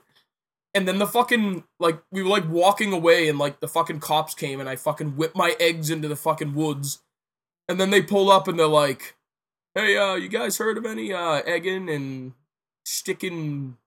And 0.76 0.88
then 0.88 1.00
the 1.00 1.08
fucking 1.08 1.64
like 1.80 2.00
we 2.12 2.22
were 2.22 2.30
like 2.30 2.48
walking 2.48 2.94
away 2.94 3.28
and 3.28 3.40
like 3.40 3.60
the 3.60 3.68
fucking 3.68 4.00
cops 4.02 4.36
came 4.36 4.60
and 4.60 4.70
I 4.70 4.76
fucking 4.76 5.16
whipped 5.18 5.36
my 5.36 5.56
eggs 5.60 5.90
into 5.90 6.08
the 6.08 6.16
fucking 6.16 6.54
woods. 6.54 7.02
And 7.68 7.80
then 7.80 7.90
they 7.90 8.02
pull 8.02 8.30
up 8.32 8.48
and 8.48 8.58
they're 8.60 8.68
like, 8.68 9.16
"Hey, 9.76 9.98
uh, 9.98 10.14
you 10.16 10.28
guys 10.30 10.58
heard 10.58 10.78
of 10.78 10.86
any 10.86 11.12
uh 11.12 11.42
egging 11.46 11.90
and 11.90 12.34
sticking 12.86 13.78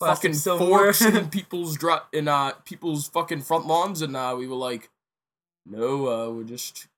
fucking 0.00 0.34
forks 0.34 1.00
in 1.02 1.28
people's 1.30 1.76
dri- 1.76 1.96
in 2.12 2.28
uh 2.28 2.52
people's 2.64 3.08
fucking 3.08 3.42
front 3.42 3.66
lawns?" 3.66 4.00
And 4.02 4.16
uh, 4.16 4.34
we 4.38 4.46
were 4.46 4.56
like, 4.56 4.88
"No, 5.66 6.08
uh, 6.08 6.30
we're 6.30 6.44
just 6.44 6.88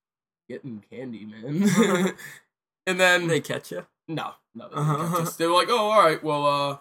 getting 0.48 0.85
candy, 0.90 1.24
man." 1.24 1.68
and 2.87 3.00
then 3.00 3.26
they 3.26 3.40
catch 3.40 3.70
you. 3.72 3.87
no, 4.07 4.35
no. 4.54 4.68
They, 4.68 4.74
Uh-huh. 4.76 5.31
they 5.38 5.46
were 5.46 5.54
like, 5.54 5.68
"Oh, 5.70 5.90
all 5.90 6.02
right. 6.04 6.22
Well, 6.22 6.46
uh, 6.46 6.78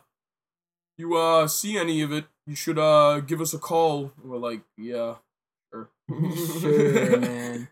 you 0.98 1.16
uh 1.16 1.48
see 1.48 1.78
any 1.78 2.02
of 2.02 2.12
it? 2.12 2.26
You 2.46 2.56
should 2.56 2.80
uh 2.80 3.20
give 3.22 3.42
us 3.42 3.54
a 3.54 3.60
call." 3.60 4.12
And 4.22 4.32
we're 4.32 4.38
like, 4.38 4.62
"Yeah, 4.78 5.16
sure." 5.72 5.90
sure, 6.60 7.20
man. 7.20 7.70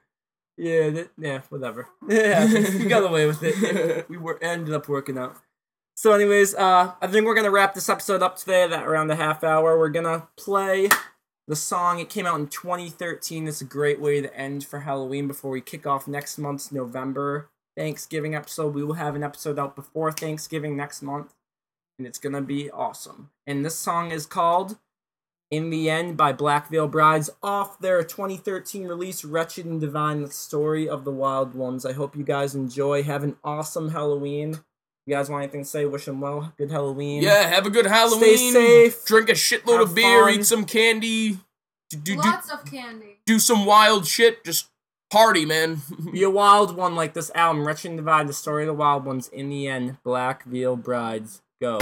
Yeah, 0.57 0.89
that, 0.89 1.09
yeah, 1.17 1.41
whatever. 1.49 1.89
Yeah, 2.07 2.45
we 2.45 2.85
got 2.85 3.03
away 3.03 3.25
with 3.25 3.43
it. 3.43 4.07
We 4.09 4.17
were 4.17 4.41
ended 4.41 4.73
up 4.73 4.87
working 4.87 5.17
out. 5.17 5.37
So, 5.97 6.11
anyways, 6.11 6.55
uh, 6.55 6.93
I 7.01 7.07
think 7.07 7.25
we're 7.25 7.35
gonna 7.35 7.51
wrap 7.51 7.73
this 7.73 7.89
episode 7.89 8.21
up 8.21 8.37
today. 8.37 8.67
That 8.67 8.85
around 8.85 9.11
a 9.11 9.15
half 9.15 9.43
hour, 9.43 9.77
we're 9.77 9.89
gonna 9.89 10.27
play 10.37 10.89
the 11.47 11.55
song. 11.55 11.99
It 11.99 12.09
came 12.09 12.25
out 12.25 12.39
in 12.39 12.47
2013. 12.47 13.47
It's 13.47 13.61
a 13.61 13.65
great 13.65 13.99
way 13.99 14.21
to 14.21 14.35
end 14.35 14.65
for 14.65 14.81
Halloween 14.81 15.27
before 15.27 15.51
we 15.51 15.61
kick 15.61 15.85
off 15.85 16.07
next 16.07 16.37
month's 16.37 16.71
November 16.71 17.49
Thanksgiving 17.77 18.35
episode. 18.35 18.73
We 18.73 18.83
will 18.83 18.93
have 18.95 19.15
an 19.15 19.23
episode 19.23 19.59
out 19.59 19.75
before 19.75 20.11
Thanksgiving 20.11 20.75
next 20.75 21.01
month, 21.01 21.33
and 21.97 22.05
it's 22.07 22.19
gonna 22.19 22.41
be 22.41 22.69
awesome. 22.71 23.29
And 23.47 23.63
this 23.65 23.75
song 23.75 24.11
is 24.11 24.25
called 24.25 24.77
in 25.51 25.69
the 25.69 25.89
End 25.89 26.17
by 26.17 26.33
Black 26.33 26.69
Veil 26.69 26.87
Brides 26.87 27.29
off 27.43 27.79
their 27.79 28.03
2013 28.03 28.87
release, 28.87 29.23
Wretched 29.23 29.65
and 29.65 29.79
Divine, 29.79 30.21
the 30.23 30.31
story 30.31 30.89
of 30.89 31.05
the 31.05 31.11
wild 31.11 31.53
ones. 31.53 31.85
I 31.85 31.93
hope 31.93 32.15
you 32.15 32.23
guys 32.23 32.55
enjoy. 32.55 33.03
Have 33.03 33.23
an 33.23 33.37
awesome 33.43 33.89
Halloween. 33.89 34.59
You 35.05 35.13
guys 35.15 35.29
want 35.29 35.43
anything 35.43 35.61
to 35.61 35.69
say? 35.69 35.85
Wish 35.85 36.05
them 36.05 36.19
well. 36.19 36.51
Good 36.57 36.71
Halloween. 36.71 37.21
yeah, 37.21 37.43
have 37.47 37.67
a 37.67 37.69
good 37.69 37.85
Halloween. 37.85 38.37
Stay 38.37 38.89
safe. 38.89 39.05
Drink 39.05 39.29
a 39.29 39.33
shitload 39.33 39.79
Have 39.79 39.89
of 39.89 39.95
beer. 39.95 40.23
fun. 40.25 40.33
Eat 40.33 40.45
some 40.47 40.65
candy. 40.65 41.33
Do, 41.91 41.97
do, 41.97 42.15
do, 42.15 42.17
Lots 42.17 42.49
of 42.49 42.65
candy. 42.65 43.19
do 43.27 43.37
some 43.37 43.65
wild 43.67 44.07
shit. 44.07 44.43
Just 44.43 44.69
party, 45.11 45.45
man. 45.45 45.81
Be 46.11 46.23
a 46.23 46.29
wild 46.31 46.75
one 46.75 46.95
like 46.95 47.13
this 47.13 47.29
album, 47.35 47.67
Wretched 47.67 47.89
and 47.89 47.97
Divine, 47.99 48.25
the 48.25 48.33
story 48.33 48.63
of 48.63 48.67
the 48.67 48.73
wild 48.73 49.05
ones. 49.05 49.27
In 49.27 49.49
the 49.49 49.67
End, 49.67 49.97
Black 50.03 50.43
Veil 50.45 50.75
Brides. 50.75 51.43
Go. 51.61 51.79